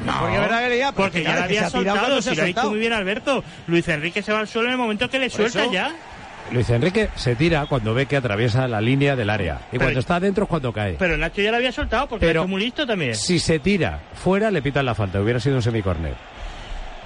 [0.05, 2.91] No, Porque verdad porque que ya que había soltado, si lo ha dicho muy bien
[2.93, 3.43] Alberto.
[3.67, 5.91] Luis Enrique se va al suelo en el momento que le Por suelta eso- ya.
[6.51, 9.59] Luis Enrique se tira cuando ve que atraviesa la línea del área.
[9.67, 10.95] Y Pero- cuando está adentro es cuando cae.
[10.97, 13.13] Pero Nacho ya lo había soltado porque Pero- es muy listo también.
[13.15, 15.21] Si se tira fuera, le pitan la falta.
[15.21, 16.15] Hubiera sido un semicórner.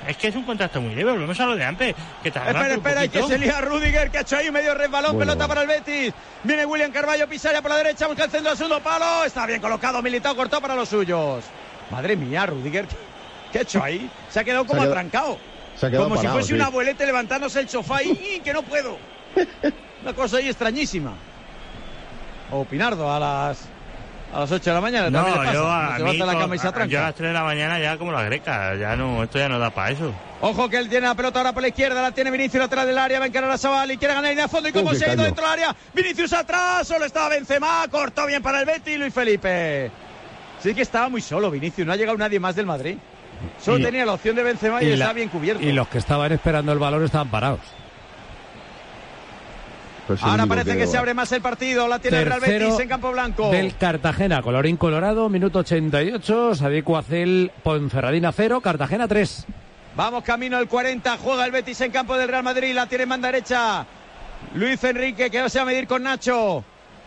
[0.08, 1.96] Es que es un contacto muy leve, volvemos a lo de antes.
[2.22, 5.16] Que Espera, espera, y que se lía Rudiger, que ha hecho ahí un medio resbalón,
[5.16, 5.62] Bueno, pelota bueno.
[5.62, 6.14] para el Betis.
[6.44, 9.24] Viene William Carballo, Pisaria por la derecha, busca el centro al segundo palo.
[9.26, 11.44] Está bien colocado, Militao cortó para los suyos.
[11.90, 12.86] Madre mía, Rudiger,
[13.52, 14.10] ¿qué ha hecho ahí?
[14.30, 15.38] Se ha quedado como Se ha quedado- atrancado.
[15.76, 16.54] Se ha quedado Como si fuese sí.
[16.54, 18.98] un abuelete levantándose el sofá y ¡y, que no puedo.
[20.04, 21.14] Una cosa ahí extrañísima.
[22.52, 23.68] O Pinardo a las
[24.36, 25.10] a las 8 de la mañana.
[25.10, 25.54] No, también le pasa.
[25.54, 27.80] yo a, mí la cama y se a- yo a las 3 de la mañana
[27.80, 30.14] ya como la greca, ya no, esto ya no da para eso.
[30.42, 32.98] Ojo que él tiene la pelota ahora por la izquierda, la tiene Vinicius lateral del
[32.98, 35.06] área, va a encarar a Sabal y quiere ganar línea de fondo y como se
[35.10, 39.00] ha ido dentro del área, Vinicius atrás, solo estaba Benzema, cortó bien para el Betis
[39.00, 39.90] Luis Felipe.
[40.62, 42.98] Sí que estaba muy solo Vinicius, no ha llegado nadie más del Madrid.
[43.62, 45.64] Solo Y- tenía la opción de Benzema y, la- estaba bien cubierto.
[45.64, 47.60] y los que estaban esperando el balón estaban parados.
[50.08, 52.88] Pues Ahora parece que se abre más el partido, la tiene el Real Betis en
[52.88, 53.50] campo blanco.
[53.50, 59.46] Del Cartagena, colorín colorado, minuto 88, Sadiku Acel, Ponferradina 0, Cartagena 3.
[59.96, 63.10] Vamos camino al 40, juega el Betis en campo del Real Madrid, la tiene en
[63.10, 63.86] banda derecha.
[64.54, 66.64] Luis Enrique que se va a medir con Nacho.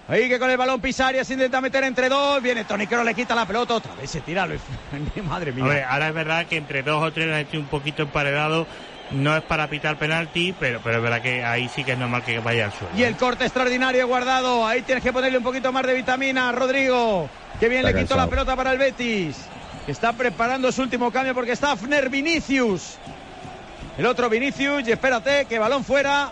[0.08, 2.42] Ahí que con el balón Pisarias intenta meter entre dos.
[2.42, 3.74] Viene Toni Kroos, le quita la pelota.
[3.74, 4.60] Otra vez se tira Luis.
[5.28, 5.64] Madre mía.
[5.64, 8.66] Hombre, ahora es verdad que entre dos o tres han hecho un poquito emparedado.
[9.10, 12.22] No es para pitar penalti, pero, pero es verdad que ahí sí que es normal
[12.22, 12.94] que vaya al suelo.
[12.96, 14.66] Y el corte extraordinario guardado.
[14.66, 17.28] Ahí tienes que ponerle un poquito más de vitamina, Rodrigo.
[17.58, 19.36] Que bien Está le quitó la pelota para el Betis.
[19.86, 22.96] Que está preparando su último cambio porque está Fner Vinicius.
[23.96, 24.86] El otro Vinicius.
[24.86, 26.30] Y espérate, que balón fuera.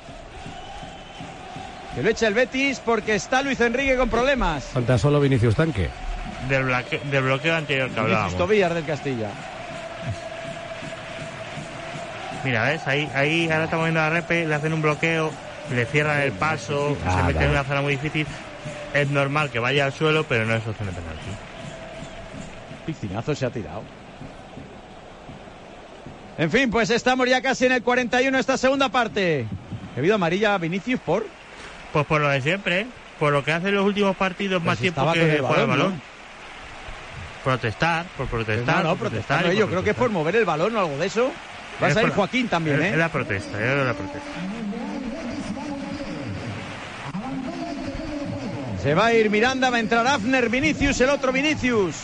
[1.94, 4.64] Que lo echa el Betis porque está Luis Enrique con problemas.
[4.64, 5.88] Falta solo Vinicius Tanque.
[6.50, 8.36] del, bloqueo, del bloqueo anterior que Vinicius hablábamos.
[8.36, 9.30] Tobillas del Castilla.
[12.46, 12.86] Mira, ¿ves?
[12.86, 15.32] Ahí, ahí ahora estamos viendo a Repe, le hacen un bloqueo,
[15.74, 17.44] le cierran el paso, Ah, se mete vale.
[17.46, 18.24] en una zona muy difícil.
[18.94, 21.26] Es normal que vaya al suelo, pero no es opción de penalti.
[22.86, 23.82] Piscinazo se ha tirado.
[26.38, 29.46] En fin, pues estamos ya casi en el 41 esta segunda parte.
[29.96, 31.26] ¿Ha habido amarilla a Vinicius por?
[31.92, 32.86] Pues por lo de siempre, ¿eh?
[33.18, 36.00] por lo que hacen los últimos partidos más si tiempo que el juega el balón.
[37.42, 38.76] Protestar, por protestar.
[38.76, 40.22] no, no, por protestando y yo creo que es por protestar.
[40.22, 41.32] mover el balón o algo de eso.
[41.82, 42.90] Va a salir Joaquín también, ¿eh?
[42.90, 44.30] Es la protesta, es la protesta.
[48.82, 51.96] Se va a ir Miranda, va a entrar Afner, Vinicius, el otro Vinicius.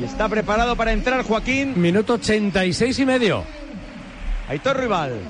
[0.00, 1.80] Y está preparado para entrar Joaquín.
[1.80, 3.44] Minuto 86 y medio.
[4.48, 5.20] Aitor Rival.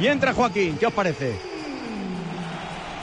[0.00, 1.34] Y entra Joaquín, ¿qué os parece?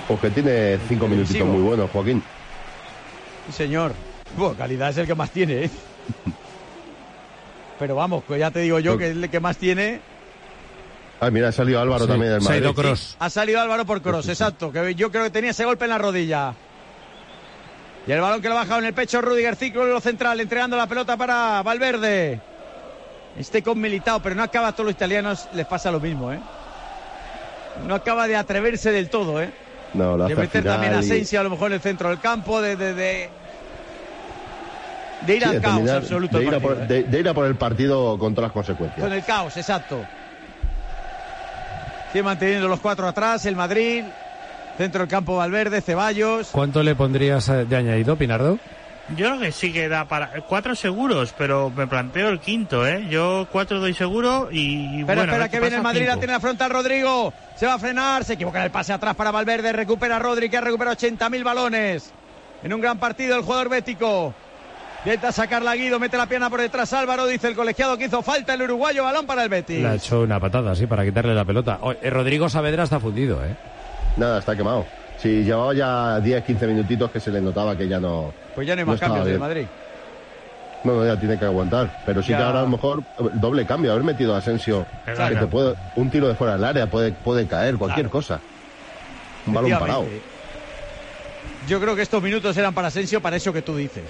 [0.08, 2.22] Porque tiene cinco minutitos muy buenos, Joaquín.
[3.48, 3.94] Sí, señor.
[4.38, 5.70] Buah, calidad es el que más tiene, ¿eh?
[7.80, 9.99] Pero vamos, que ya te digo yo que es el que más tiene.
[11.19, 12.63] Ah, mira, ha salido Álvaro Sí, también del se ha Madrid.
[12.63, 13.15] ido Cross.
[13.19, 14.71] Ha salido Álvaro por cross, exacto.
[14.71, 16.53] Que yo creo que tenía ese golpe en la rodilla.
[18.07, 20.88] Y el balón que lo ha bajado en el pecho Rudiger, ciclo central, entregando la
[20.88, 22.39] pelota para Valverde.
[23.38, 26.39] Este con Militao, pero no acaba a todos los italianos, les pasa lo mismo, ¿eh?
[27.88, 29.51] No acaba de atreverse del todo, ¿eh?
[29.93, 32.09] No, lo De meter también a final y- Asensio a lo mejor en el centro
[32.09, 33.30] del campo, de, de, de,
[35.22, 36.38] de ir sí, al de caos terminar- absoluto.
[36.38, 37.03] de del ir, a por, partido, ¿eh?
[37.03, 39.01] de- de ir a por el partido con todas las consecuencias.
[39.03, 40.03] Con el caos, exacto.
[42.11, 44.03] Sigue manteniendo los cuatro atrás, el Madrid,
[44.78, 46.49] centro del campo Valverde, Ceballos.
[46.51, 48.57] ¿Cuánto le pondrías de añadido, Pinardo?
[49.16, 53.05] Yo creo que sí que da para cuatro seguros, pero me planteo el quinto, ¿eh?
[53.07, 56.34] Yo cuatro doy seguro y Espera, bueno, a espera, que viene el Madrid, la tiene
[56.34, 57.32] la frontal Rodrigo.
[57.55, 60.57] Se va a frenar, se equivoca en el pase atrás para Valverde, recupera Rodri, que
[60.57, 62.11] ha recuperado 80.000 balones.
[62.63, 64.34] En un gran partido el jugador bético.
[65.06, 68.56] Intenta sacarla Guido, mete la pierna por detrás Álvaro, dice el colegiado que hizo falta
[68.56, 69.80] el uruguayo, balón para el Betis.
[69.82, 71.78] Le ha hecho una patada, sí, para quitarle la pelota.
[71.82, 73.56] Oh, eh, Rodrigo Saavedra está fundido, ¿eh?
[74.18, 74.84] Nada, está quemado.
[75.20, 78.34] Si llevaba ya 10, 15 minutitos que se le notaba que ya no.
[78.56, 79.39] Pues ya no hay más cambios bien.
[79.39, 79.66] Madrid.
[80.84, 82.01] No, no, ya tiene que aguantar.
[82.06, 82.38] Pero sí Ya.
[82.38, 83.03] que ahora a lo mejor
[83.34, 84.88] doble cambio, haber metido a Asensio.
[85.06, 85.36] Claro.
[85.36, 88.12] Que te puede, un tiro de fuera del área puede, puede caer, cualquier Claro.
[88.12, 88.39] cosa.
[89.45, 90.06] Un balón parado.
[91.68, 94.03] Yo creo que estos minutos eran para Asensio, para eso que tú dices.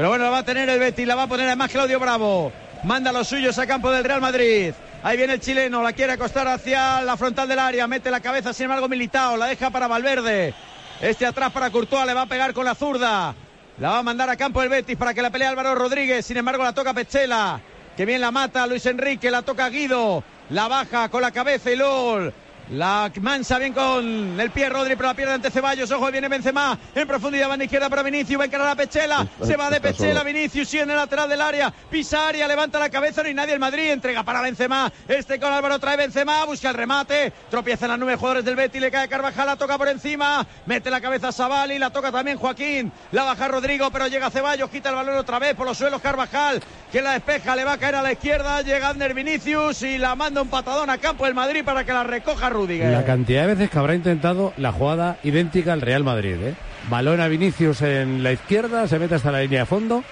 [0.00, 2.50] Pero bueno, la va a tener el Betis, la va a poner además Claudio Bravo.
[2.84, 4.72] Manda los suyos a campo del Real Madrid.
[5.02, 8.54] Ahí viene el chileno, la quiere acostar hacia la frontal del área, mete la cabeza,
[8.54, 10.54] sin embargo, Militao, la deja para Valverde.
[11.02, 13.34] Este atrás para Courtois, le va a pegar con la zurda.
[13.76, 16.38] La va a mandar a campo el Betis para que la pelee Álvaro Rodríguez, sin
[16.38, 17.60] embargo, la toca Pechela.
[17.94, 20.24] Que bien la mata Luis Enrique, la toca Guido.
[20.48, 22.32] La baja con la cabeza y LOL.
[22.72, 25.90] La mansa bien con el pie Rodri, pero la pierde ante Ceballos.
[25.90, 26.78] Ojo, viene Benzema.
[26.94, 28.38] En profundidad va en izquierda para Vinicius.
[28.38, 29.26] Va a encarar a Pechela.
[29.42, 30.22] Se va de Pechela.
[30.22, 31.74] Vinicius sigue en el lateral del área.
[31.90, 33.22] Pisa área, levanta la cabeza.
[33.22, 33.54] No hay nadie.
[33.54, 34.92] El Madrid entrega para Benzema.
[35.08, 36.44] Este con Álvaro trae Benzema.
[36.44, 37.32] Busca el remate.
[37.50, 38.80] Tropieza en las nueve jugadores del Betis.
[38.80, 39.46] Le cae Carvajal.
[39.46, 40.46] La toca por encima.
[40.66, 41.76] Mete la cabeza a Savali.
[41.76, 42.92] La toca también Joaquín.
[43.10, 44.70] La baja Rodrigo, pero llega Ceballos.
[44.70, 46.00] Quita el balón otra vez por los suelos.
[46.00, 46.62] Carvajal
[46.92, 47.56] que la despeja.
[47.56, 48.62] Le va a caer a la izquierda.
[48.62, 52.04] Llega Ander Vinicius y la manda un patadón a campo el Madrid para que la
[52.04, 52.90] recoja Rudiger.
[52.92, 56.54] La cantidad de veces que habrá intentado la jugada idéntica al Real Madrid, ¿eh?
[56.88, 60.02] Balón a Vinicius en la izquierda, se mete hasta la línea de fondo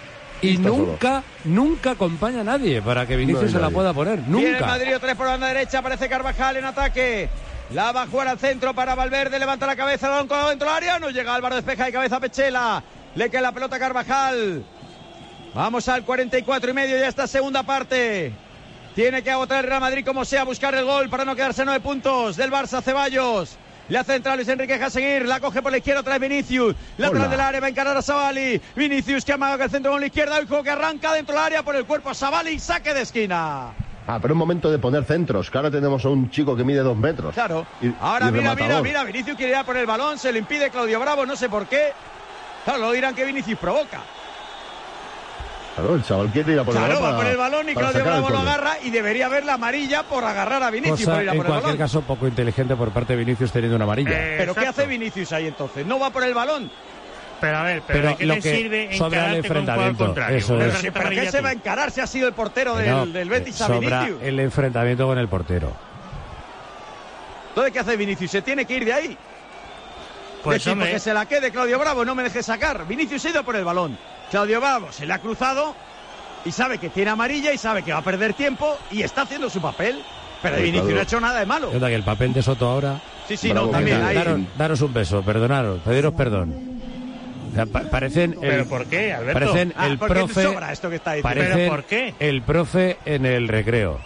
[0.40, 4.20] y Está nunca, nunca acompaña a nadie para que Vinicius se la pueda poner.
[4.20, 4.66] Viene el Nunca.
[4.66, 7.28] Madrid otra vez por la banda derecha, aparece Carvajal en ataque.
[7.74, 10.76] La va a jugar al centro para Valverde, levanta la cabeza, balón colgado dentro del
[10.76, 12.82] área, no llega Álvaro, despeja de cabeza a Pechela.
[13.14, 14.64] Le cae la pelota a Carvajal.
[15.54, 18.32] Vamos al 44 y medio ya esta segunda parte.
[18.98, 21.78] Tiene que agotar el Real Madrid como sea, buscar el gol para no quedarse nueve
[21.78, 23.56] puntos del Barça Ceballos.
[23.88, 27.26] Le hace entrar Luis Enrique a seguir, la coge por la izquierda, trae Vinicius, lateral
[27.26, 27.30] Hola.
[27.30, 28.60] del área, va a encarar a Savali.
[28.74, 31.62] Vinicius que amaga el centro con la izquierda, el juego que arranca dentro del área
[31.62, 33.68] por el cuerpo a Savali, saque de esquina.
[34.08, 36.80] Ah, pero es momento de poner centros, que ahora tenemos a un chico que mide
[36.80, 37.32] dos metros.
[37.34, 37.68] Claro.
[37.80, 38.82] Y- Ahora y mira, mira, rematador.
[38.82, 39.04] mira.
[39.04, 41.68] Vinicius quiere ir a por el balón, se lo impide Claudio Bravo, no sé por
[41.68, 41.92] qué.
[42.64, 44.00] Claro, luego dirán que Vinicius provoca.
[45.78, 47.04] Claro, el chaval quiere ir a por el Claro, balón.
[47.04, 50.02] va para- por el balón y Claudio Bravo lo agarra y debería ver la amarilla
[50.02, 51.78] por agarrar a Vinicius Cosa, por ir a en por el cualquier balón.
[51.78, 54.10] caso, poco inteligente por parte de Vinicius teniendo una amarilla.
[54.10, 54.80] Eh, Pero ¿qué exacto.
[54.82, 55.86] hace Vinicius ahí entonces?
[55.86, 56.70] No va por el balón.
[57.40, 60.04] Pero a ver, pero, Pero ¿de qué lo te que sirve sobra el con enfrentamiento,
[60.06, 60.38] contrario?
[60.38, 60.72] eso es.
[60.72, 63.28] tarjeta ¿Pero qué se va a encarar si ha sido el portero del, No, del
[63.28, 64.22] Betis eh, a sobra Vinicius?
[64.22, 65.72] el enfrentamiento con el portero.
[67.50, 68.30] Entonces, ¿qué hace Vinicius?
[68.32, 69.16] Se tiene que ir de ahí.
[70.42, 72.86] Pues Decir, hombre, porque se la quede Claudio Bravo, no me deje sacar.
[72.86, 73.96] Vinicius ha ido por el balón.
[74.30, 75.74] Claudio Bravo se le ha cruzado
[76.44, 79.48] y sabe que tiene amarilla y sabe que va a perder tiempo y está haciendo
[79.50, 80.02] su papel.
[80.42, 81.72] Pero Sí, Vinicius no ha hecho nada de malo.
[81.72, 84.02] Yo que el papel de Soto ahora Sí, sí, Bravo, no, también.
[84.02, 84.14] Ahí.
[84.14, 86.54] Daros, daros un beso, perdonaros, pediros perdón.
[87.50, 89.40] O sea, pa- parecen el, ¿Pero por qué, Alberto?
[89.40, 91.28] parecen Ah, el profe sobra esto que está diciendo.
[91.40, 92.14] parecen ¿Pero por qué?
[92.20, 93.98] el profe en el recreo.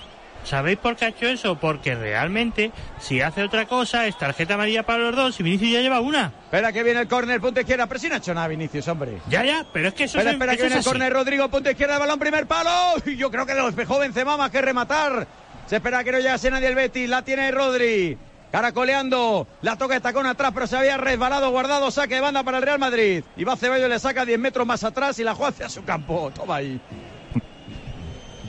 [0.45, 1.57] ¿Sabéis por qué ha hecho eso?
[1.57, 5.81] Porque realmente, si hace otra cosa, es tarjeta amarilla para los dos y Vinicius ya
[5.81, 6.33] lleva una.
[6.45, 7.87] Espera que viene el córner, punto izquierda.
[7.87, 9.19] Pero si no ha hecho nada Vinicius, hombre.
[9.29, 11.71] Ya, ya, pero es que eso, Espera, es- espera que viene el córner, Rodrigo, punto
[11.71, 12.71] izquierda, balón, primer palo.
[13.17, 15.27] Yo creo que lo despejó Benzema más que rematar.
[15.67, 18.19] Se espera que no llegase nadie el Betis, la tiene Rodri.
[18.51, 22.59] Caracoleando, la toca de tacón atrás, pero se había resbalado, guardado, saque de banda para
[22.59, 23.25] el Real Madrid.
[23.37, 26.31] Y va Ceballos, le saca 10 metros más atrás y la juega hacia su campo.
[26.35, 26.79] Toma ahí.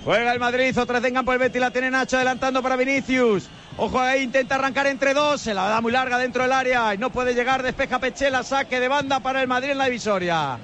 [0.03, 3.47] Juega el Madrid, otra vez en campo el Betis, la tiene Nacho adelantando para Vinicius.
[3.77, 6.97] Ojo ahí, intenta arrancar entre dos, se la da muy larga dentro del área y
[6.97, 10.57] no puede llegar, despeja Pechela, saque de banda para el Madrid en la divisoria.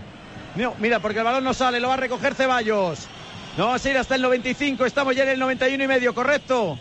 [0.56, 3.08] No, mira, porque el balón no sale, lo va a recoger Ceballos.
[3.58, 6.78] No ir hasta el 95, estamos ya en el 91 y medio, ¿correcto?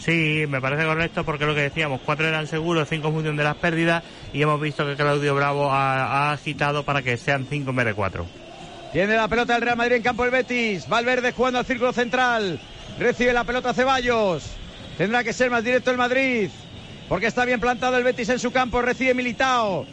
[0.00, 3.44] Sí, me parece correcto porque lo que decíamos, cuatro eran seguros, cinco en función de
[3.44, 7.70] las pérdidas y hemos visto que Claudio Bravo ha, ha agitado para que sean cinco
[7.70, 8.26] en vez de cuatro.
[8.94, 10.88] Tiene la pelota el Real Madrid en campo el Betis.
[10.88, 12.60] Valverde jugando al círculo central.
[12.96, 14.44] Recibe la pelota Ceballos.
[14.96, 16.48] Tendrá que ser más directo el Madrid.
[17.08, 18.80] Porque está bien plantado el Betis en su campo.
[18.82, 19.84] Recibe Militao.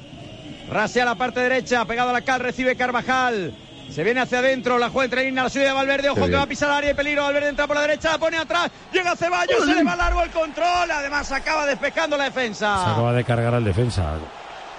[0.71, 1.83] Rasea la parte derecha.
[1.85, 2.41] Pegado a la cal.
[2.41, 3.55] Recibe Carvajal.
[3.89, 4.77] Se viene hacia adentro.
[4.77, 5.41] La juega entre línea.
[5.45, 6.09] La suya de Valverde.
[6.11, 7.23] Ojo que va a pisar el área y peligro.
[7.23, 8.11] Valverde entra por la derecha.
[8.11, 8.69] La pone atrás.
[8.93, 9.65] Llega Ceballos.
[9.65, 10.91] Se le va largo el control.
[10.91, 12.91] Además acaba despejando la Se defensa.
[12.91, 14.13] acaba de cargar al defensa.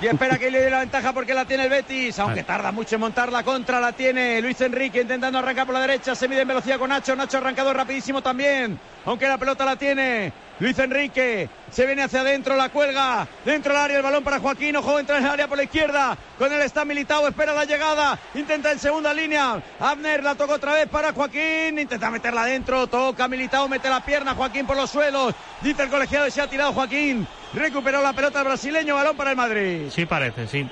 [0.03, 2.97] Y espera que le dé la ventaja porque la tiene el Betis, aunque tarda mucho
[2.97, 6.41] en montar la contra, la tiene Luis Enrique intentando arrancar por la derecha, se mide
[6.41, 11.49] en velocidad con Nacho, Nacho arrancado rapidísimo también, aunque la pelota la tiene Luis Enrique,
[11.71, 15.19] se viene hacia adentro, la cuelga, dentro del área el balón para Joaquín, ojo, entra
[15.19, 18.81] en el área por la izquierda, con él está militado, espera la llegada, intenta en
[18.81, 23.89] segunda línea, Abner la toca otra vez para Joaquín, intenta meterla adentro, toca militado, mete
[23.89, 27.25] la pierna, Joaquín por los suelos, dice el colegiado y se ha tirado Joaquín,
[27.55, 29.83] recuperó la pelota el brasileño, balón para el Madrid.
[29.91, 30.67] Sí parece, sí.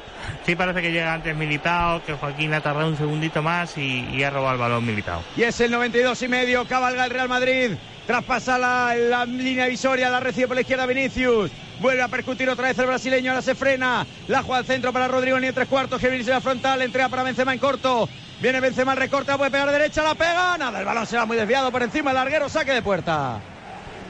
[0.47, 4.23] Sí parece que llega antes Militao, que Joaquín ha tardado un segundito más y, y
[4.23, 5.23] ha robado el balón Militao.
[5.37, 7.73] Y es el 92 y medio, cabalga el Real Madrid,
[8.07, 11.51] traspasa la, la línea visoria, la recibe por la izquierda Vinicius,
[11.81, 15.09] vuelve a percutir otra vez el brasileño, ahora se frena, la juega al centro para
[15.09, 18.09] Rodrigo ni en tres cuartos, que viene la frontal, entrega para Benzema en corto,
[18.41, 21.71] viene Benzema, recorta, puede pegar derecha, la pega, nada, el balón se va muy desviado
[21.71, 23.41] por encima, el larguero, saque de puerta.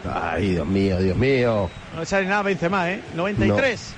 [0.09, 1.71] Ay, Dios mío, Dios mío.
[1.95, 3.01] No le sale nada Benzema, ¿eh?
[3.15, 3.95] 93.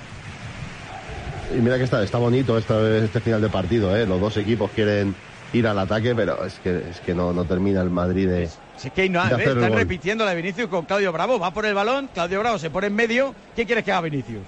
[1.55, 4.05] Y mira que está, está bonito este, este final de partido, ¿eh?
[4.05, 5.15] Los dos equipos quieren
[5.53, 8.49] ir al ataque, pero es que, es que no, no termina el Madrid de...
[8.75, 11.75] Si es que el están repitiendo la de Vinicius con Claudio Bravo, va por el
[11.75, 14.41] balón, Claudio Bravo se pone en medio, ¿qué quieres que haga Vinicius?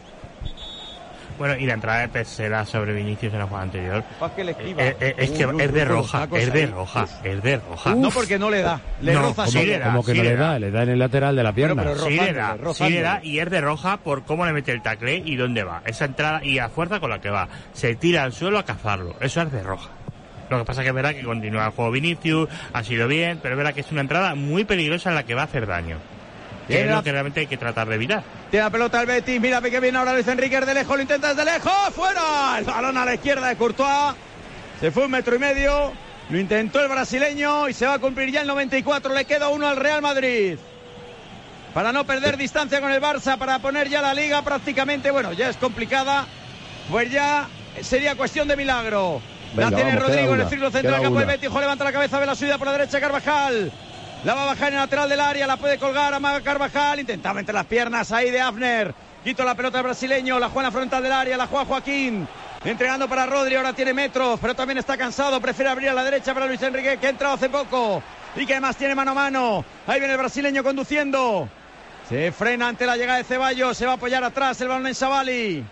[1.37, 4.03] Bueno, y la entrada de Pesera sobre Vinicius en la jugada anterior.
[4.35, 4.83] Que le esquiva.
[4.83, 7.95] Eh, eh, es que Uy, uy, es de roja, es de roja, es de roja.
[7.95, 10.23] No porque no le da, le No, roza sí le da, Como que sí no
[10.23, 10.49] le da.
[10.51, 11.83] da, le da en el lateral de la pierna.
[11.83, 14.53] pero Sí le rozándole, da, sí le da y es de roja por cómo le
[14.53, 15.81] mete el tacle y dónde va.
[15.85, 17.49] Esa entrada y la fuerza con la que va.
[17.73, 19.15] Se tira al suelo a cazarlo.
[19.19, 19.89] Eso es de roja.
[20.49, 23.55] Lo que pasa que es verdad que continúa el juego Vinicius, ha sido bien, pero
[23.55, 25.97] es verdad que es una entrada muy peligrosa en la que va a hacer daño.
[26.67, 28.23] Que Tiene es la- lo que realmente hay que tratar de evitar.
[28.49, 31.33] Tiene la pelota el Betis, mira que viene ahora Luis Enrique de lejos, lo intenta
[31.33, 34.15] desde lejos, fuera, el balón a la izquierda de Courtois,
[34.79, 35.91] se fue un metro y medio,
[36.29, 39.67] lo intentó el brasileño y se va a cumplir ya el 94, le queda uno
[39.67, 40.57] al Real Madrid.
[41.73, 45.49] Para no perder distancia con el Barça, para poner ya la liga prácticamente, bueno, ya
[45.49, 46.25] es complicada,
[46.89, 47.47] pues ya
[47.81, 49.21] sería cuestión de milagro.
[49.55, 51.27] la Venga, tiene vamos, Rodrigo en el círculo central del campo del.
[51.27, 53.71] Betis, levanta la cabeza, ve la suya por la derecha Carvajal.
[54.25, 57.39] La va a bajar en el lateral del área, la puede colgar Amaga Carvajal, intentaba
[57.39, 58.91] entre las piernas ahí de Afner.
[59.23, 62.27] Quito la pelota brasileño, la juega en la frontal del área, la juega Joaquín.
[62.63, 66.33] Entregando para Rodri, ahora tiene metros, pero también está cansado, prefiere abrir a la derecha
[66.33, 68.01] para Luis Enrique, que ha entrado hace poco
[68.35, 69.63] y que además tiene mano a mano.
[69.85, 71.47] Ahí viene el brasileño conduciendo.
[72.09, 74.95] Se frena ante la llegada de Ceballos, se va a apoyar atrás el balón en
[74.95, 75.63] Savali.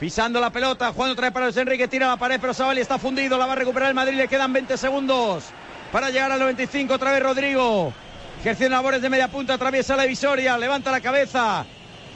[0.00, 2.96] Pisando la pelota, jugando otra vez para Luis Enrique, tira la pared, pero Savali está
[2.96, 5.52] fundido, la va a recuperar el Madrid, le quedan 20 segundos
[5.92, 7.92] para llegar al 95, otra vez Rodrigo.
[8.40, 11.64] Ejerciendo labores de media punta, atraviesa la divisoria, levanta la cabeza.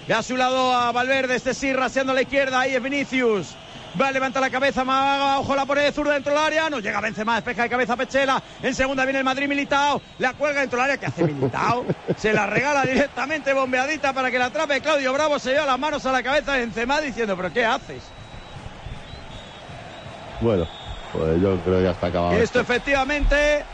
[0.06, 3.56] Ve a su lado a Valverde, este sí, raseando a la izquierda, ahí es Vinicius.
[4.00, 4.84] Va, levanta la cabeza,
[5.38, 8.42] ojo la pone de zurda dentro del área, no llega Benzema, despeja de cabeza Pechela,
[8.62, 11.84] en segunda viene el Madrid Militao, la cuelga dentro del área, ¿qué hace Militao?
[12.16, 16.06] Se la regala directamente bombeadita para que la atrape Claudio Bravo, se lleva las manos
[16.06, 18.02] a la cabeza de Benzema diciendo, ¿pero qué haces?
[20.40, 20.66] Bueno,
[21.12, 22.32] pues yo creo que ya está acabado.
[22.34, 23.64] Esto efectivamente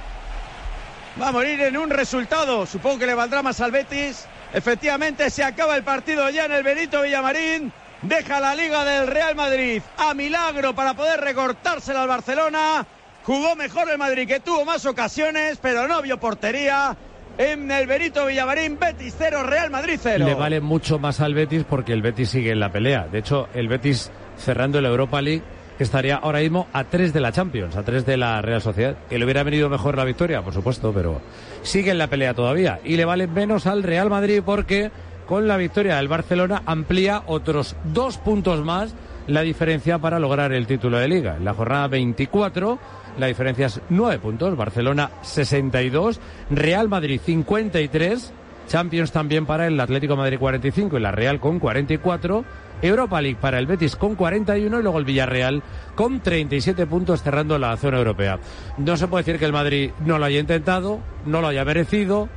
[1.21, 2.67] va a morir en un resultado.
[2.67, 4.27] Supongo que le valdrá más al Betis.
[4.53, 7.73] Efectivamente se acaba el partido ya en el Benito Villamarín.
[8.03, 12.87] Deja la liga del Real Madrid a milagro para poder recortársela al Barcelona.
[13.25, 16.97] Jugó mejor el Madrid que tuvo más ocasiones, pero no vio portería.
[17.37, 20.25] en el Benito Villamarín, Betis 0, Real Madrid 0.
[20.25, 23.07] Le vale mucho más al Betis porque el Betis sigue en la pelea.
[23.11, 25.45] De hecho, el Betis cerrando la Europa League
[25.85, 28.97] estaría ahora mismo a tres de la Champions, a tres de la Real Sociedad.
[29.09, 31.21] Que le hubiera venido mejor la victoria, por supuesto, pero
[31.63, 32.81] sigue en la pelea todavía.
[32.85, 34.91] Y le vale menos al Real Madrid porque
[35.27, 38.95] con la victoria del Barcelona amplía otros dos puntos más
[39.27, 41.37] la diferencia para lograr el título de liga.
[41.37, 42.79] En la jornada 24
[43.19, 46.21] la diferencia es 9 puntos, Barcelona 62,
[46.51, 48.33] Real Madrid 53,
[48.69, 52.45] Champions también para el Atlético Madrid 45 y la Real con 44,
[52.83, 55.63] Europa League para el Betis con 41 y luego el Villarreal
[55.95, 58.39] con 37 puntos cerrando la zona europea.
[58.77, 62.29] No se puede decir que el Madrid no lo haya intentado, no lo haya merecido,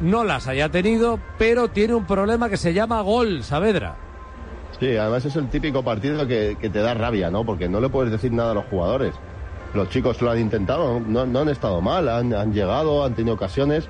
[0.00, 3.96] no las haya tenido, pero tiene un problema que se llama gol, Saavedra.
[4.78, 7.46] Sí, además es el típico partido que, te da rabia, ¿no?
[7.46, 9.14] Porque no le puedes decir nada a los jugadores
[9.74, 13.88] los chicos lo han intentado, no, han estado mal, han, llegado, han tenido ocasiones,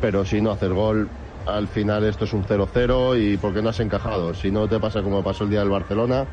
[0.00, 1.08] pero si no hacer gol,
[1.46, 4.34] al final esto es un 0-0 y porque no has encajado.
[4.34, 6.26] Si no te pasa como pasó el día del Barcelona,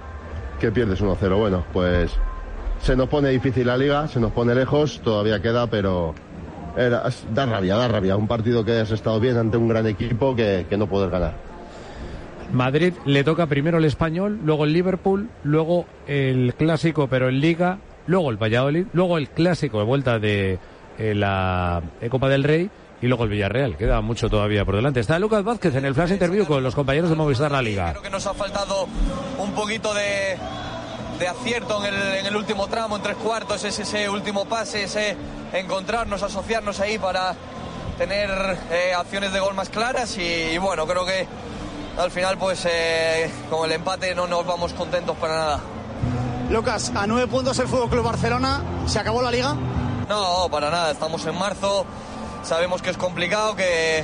[0.59, 1.37] que pierdes 1-0.
[1.37, 2.11] Bueno, pues
[2.81, 6.13] se nos pone difícil la liga, se nos pone lejos, todavía queda, pero
[6.77, 7.03] era,
[7.33, 8.15] da rabia, da rabia.
[8.15, 11.33] Un partido que has estado bien ante un gran equipo que, que no puedes ganar.
[12.51, 17.79] Madrid le toca primero el español, luego el Liverpool, luego el clásico, pero en liga,
[18.07, 20.59] luego el Valladolid, luego el clásico de vuelta de
[20.97, 22.69] eh, la Copa del Rey
[23.01, 23.77] y luego el Villarreal.
[23.77, 24.99] Queda mucho todavía por delante.
[24.99, 27.91] Está Lucas Vázquez en el flash interview con los compañeros de Movistar La Liga.
[27.91, 28.87] Creo que nos ha faltado
[29.37, 30.37] un poquito de,
[31.19, 34.83] de acierto en el, en el, último tramo, en tres cuartos, ese, ese último pase,
[34.83, 35.17] ese
[35.53, 37.35] encontrarnos, asociarnos ahí para
[37.97, 41.27] tener eh, acciones de gol más claras y, bueno, creo que
[41.99, 42.67] al final pues
[43.49, 45.59] con el empate no nos vamos contentos para nada.
[46.49, 49.55] Lucas, a nueve puntos el Fútbol Club Barcelona, ¿se acabó la liga?
[50.09, 51.85] No, para nada, estamos en marzo,
[52.43, 54.03] sabemos que es complicado, que,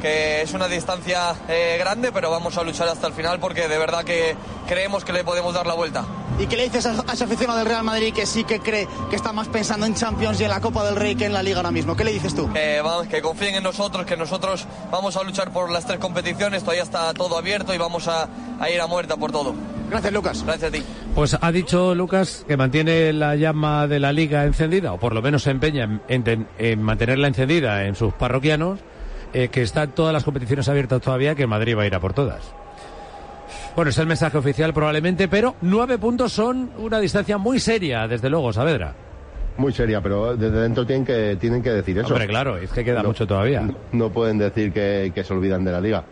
[0.00, 3.78] que es una distancia eh, grande, pero vamos a luchar hasta el final porque de
[3.78, 4.36] verdad que
[4.66, 6.04] creemos que le podemos dar la vuelta.
[6.38, 9.16] ¿Y qué le dices a, ese aficionado del Real Madrid que sí que cree que
[9.16, 11.58] está más pensando en Champions y en la Copa del Rey que en la Liga
[11.58, 11.96] ahora mismo?
[11.96, 12.50] ¿Qué le dices tú?
[12.54, 16.82] Eh, que confíen en nosotros, que nosotros vamos a luchar por las tres competiciones, todavía
[16.82, 18.28] está todo abierto y vamos a,
[18.60, 19.54] a ir a muerta por todo.
[19.88, 20.42] Gracias, Lucas.
[20.44, 20.82] Gracias a ti.
[21.14, 25.22] Pues ha dicho Lucas que mantiene la llama de la liga encendida, o por lo
[25.22, 28.80] menos se empeña en, mantenerla encendida en sus parroquianos,
[29.36, 32.12] eh, que están todas las competiciones abiertas todavía, que Madrid va a ir a por
[32.12, 32.42] todas.
[33.74, 38.30] Bueno, es el mensaje oficial probablemente, pero nueve puntos son una distancia muy seria, desde
[38.30, 38.94] luego, Saavedra.
[39.58, 42.08] Muy seria, pero desde dentro tienen que, tienen que decir eso.
[42.08, 43.68] Hombre, claro, es que queda mucho todavía.
[43.92, 46.04] No, pueden decir que se olvidan de la liga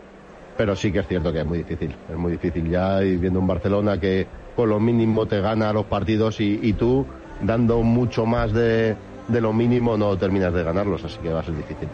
[0.57, 3.39] pero sí que es cierto que es muy difícil, es muy difícil ya y viendo
[3.39, 7.05] un Barcelona que con lo mínimo te gana los partidos y, tú
[7.41, 8.95] dando mucho más de,
[9.27, 11.89] lo mínimo no terminas de ganarlos, así que va a ser difícil.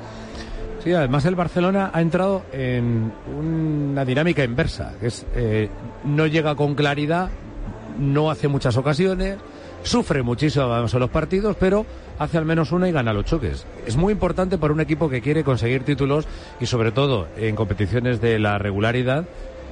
[0.84, 5.70] Sí, además el Barcelona ha entrado en una dinámica inversa, que es eh,
[6.06, 7.30] no llega con claridad,
[8.00, 9.38] no hace muchas ocasiones,
[9.84, 11.86] sufre muchísimo en los partidos, pero
[12.18, 13.66] hace al menos una y gana los choques.
[13.86, 16.26] Es muy importante para un equipo que quiere conseguir títulos
[16.60, 19.26] y sobre todo en competiciones de la regularidad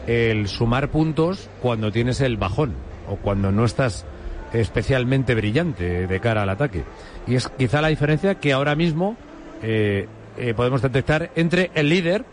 [0.05, 2.73] el sumar puntos cuando tienes el bajón
[3.09, 4.05] o cuando no estás
[4.53, 6.83] especialmente brillante de cara al ataque.
[7.27, 9.17] Y es quizá la diferencia que ahora mismo
[9.61, 10.07] eh,
[10.39, 12.25] eh, podemos detectar entre el líder,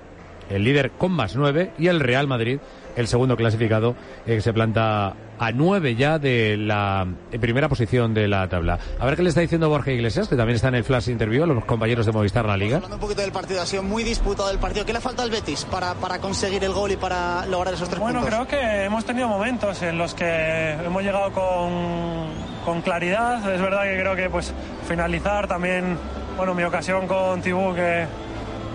[0.49, 2.59] el líder con más nueve, y el Real Madrid,
[2.97, 3.95] el segundo clasificado,
[4.27, 7.07] eh, que se planta a nueve ya de la
[7.39, 8.79] primera posición de la tabla.
[8.99, 11.45] A ver qué le está diciendo Borja Iglesias, que también está en el flash interview,
[11.45, 12.77] a los compañeros de Movistar La Liga.
[12.77, 14.87] Hablando un poquito del partido, ha sido muy disputado el partido.
[14.87, 18.01] ¿Qué le falta al Betis para, para conseguir el gol y para lograr esos tres
[18.01, 18.39] bueno, puntos?
[18.39, 22.29] Bueno, creo que hemos tenido momentos en los que hemos llegado con,
[22.65, 23.53] con claridad.
[23.53, 24.55] Es verdad que creo que pues
[24.89, 25.99] finalizar también,
[26.37, 28.07] bueno, mi ocasión con Tibú que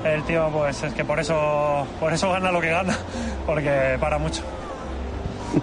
[0.03, 2.97] el tío pues es que por eso por eso gana lo que gana
[3.45, 4.41] porque para mucho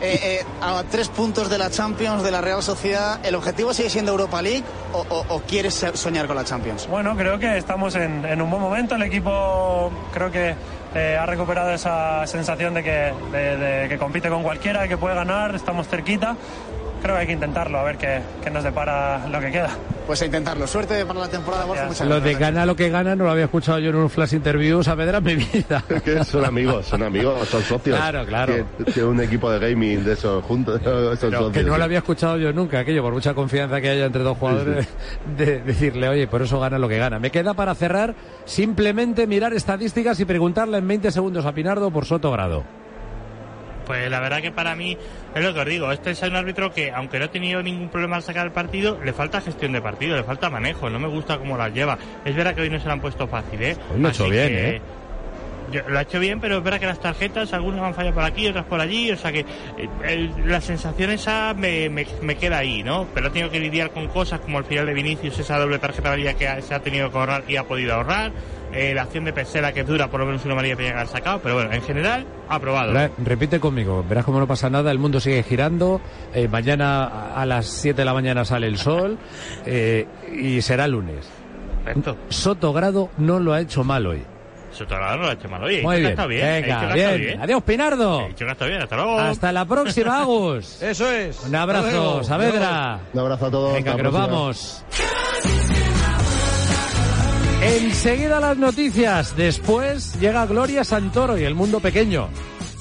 [0.00, 3.88] eh, eh, a tres puntos de la Champions, de la Real Sociedad, ¿el objetivo sigue
[3.88, 6.86] siendo Europa League o, quieres soñar con la Champions?
[6.88, 8.96] Bueno, creo que estamos en, un buen momento.
[8.96, 10.54] El equipo creo que
[10.94, 15.54] eh, ha recuperado esa sensación de que, de que compite con cualquiera, que puede ganar,
[15.54, 16.36] estamos cerquita
[17.02, 19.70] creo que hay que intentarlo, a ver qué, nos depara lo que queda.
[20.06, 20.66] Pues a intentarlo.
[20.66, 21.66] Suerte para la temporada,
[22.06, 24.82] Lo de gana lo que gana no lo había escuchado yo en un flash interview,
[24.82, 25.84] Saavedra, en mi vida.
[26.04, 27.98] que son amigos, son amigos, son socios.
[27.98, 28.66] Claro, claro.
[28.94, 30.80] Que, un equipo de gaming de esos juntos.
[31.52, 34.38] que no lo había escuchado yo nunca, aquello, por mucha confianza que haya entre dos
[34.38, 34.88] jugadores,
[35.36, 37.18] de decirle, oye, por eso gana lo que gana.
[37.18, 38.14] Me queda para cerrar
[38.46, 42.64] simplemente mirar estadísticas y preguntarle en 20 segundos a Pinardo por Soto Grado.
[43.88, 44.96] Pues la verdad que para mí
[45.34, 47.88] es lo que os digo, este es un árbitro que aunque no ha tenido ningún
[47.88, 51.08] problema al sacar el partido, le falta gestión de partido, le falta manejo, no me
[51.08, 51.98] gusta cómo las lleva.
[52.24, 53.76] Es verdad que hoy no se lo han puesto fácil, ¿eh?
[53.92, 54.82] Hoy lo ha hecho bien, que- ¿eh?
[55.70, 58.24] Yo- lo ha hecho bien, pero es verdad que las tarjetas, algunas han fallado por
[58.24, 62.36] aquí, otras por allí, o sea que eh, el- la sensación esa me, me, me
[62.36, 63.06] queda ahí, ¿no?
[63.14, 66.08] Pero ha tenido que lidiar con cosas como el final de Vinicius, esa doble tarjeta
[66.08, 68.32] amarilla que ha- se ha tenido que ahorrar y ha podido ahorrar,
[68.72, 71.06] eh, la acción de Pesera que es dura, por lo menos una amarilla que haber
[71.08, 72.92] sacado, pero bueno, en general, aprobado.
[72.92, 76.00] Re- Repite conmigo, verás cómo no pasa nada, el mundo sigue girando,
[76.34, 79.18] eh, mañana a- las 7 de la mañana sale el sol
[79.66, 81.28] eh, y será lunes.
[81.84, 82.16] Perfecto.
[82.28, 84.22] Soto Grado no lo ha hecho mal hoy.
[84.70, 85.62] Sotorado no lo ha hecho mal.
[85.70, 86.62] He Muy bien, está bien.
[86.62, 87.16] venga, bien.
[87.18, 87.40] bien.
[87.40, 88.20] Adiós, Pinardo.
[88.20, 89.18] He dicho que está bien, hasta luego.
[89.18, 90.82] Hasta la próxima, Agus.
[90.82, 91.40] Eso es.
[91.46, 92.22] Un abrazo.
[92.22, 93.00] Saavedra.
[93.14, 93.72] Un abrazo a todos.
[93.72, 94.84] Venga, que nos vamos.
[97.60, 99.36] Enseguida las noticias.
[99.36, 102.28] Después llega Gloria Santoro y el mundo pequeño.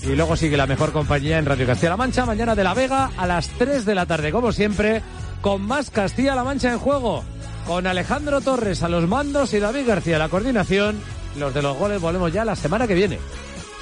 [0.03, 3.25] Y luego sigue la mejor compañía en Radio Castilla-La Mancha, mañana de la Vega a
[3.25, 5.01] las 3 de la tarde, como siempre,
[5.41, 7.23] con más Castilla-La Mancha en juego.
[7.65, 11.01] Con Alejandro Torres a los mandos y David García a la coordinación.
[11.37, 13.17] Los de los goles volvemos ya la semana que viene.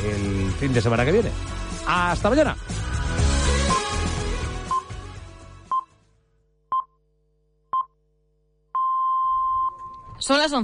[0.04, 1.30] El fin de semana que viene.
[1.88, 2.56] Hasta mañana.
[10.26, 10.54] Son las 11.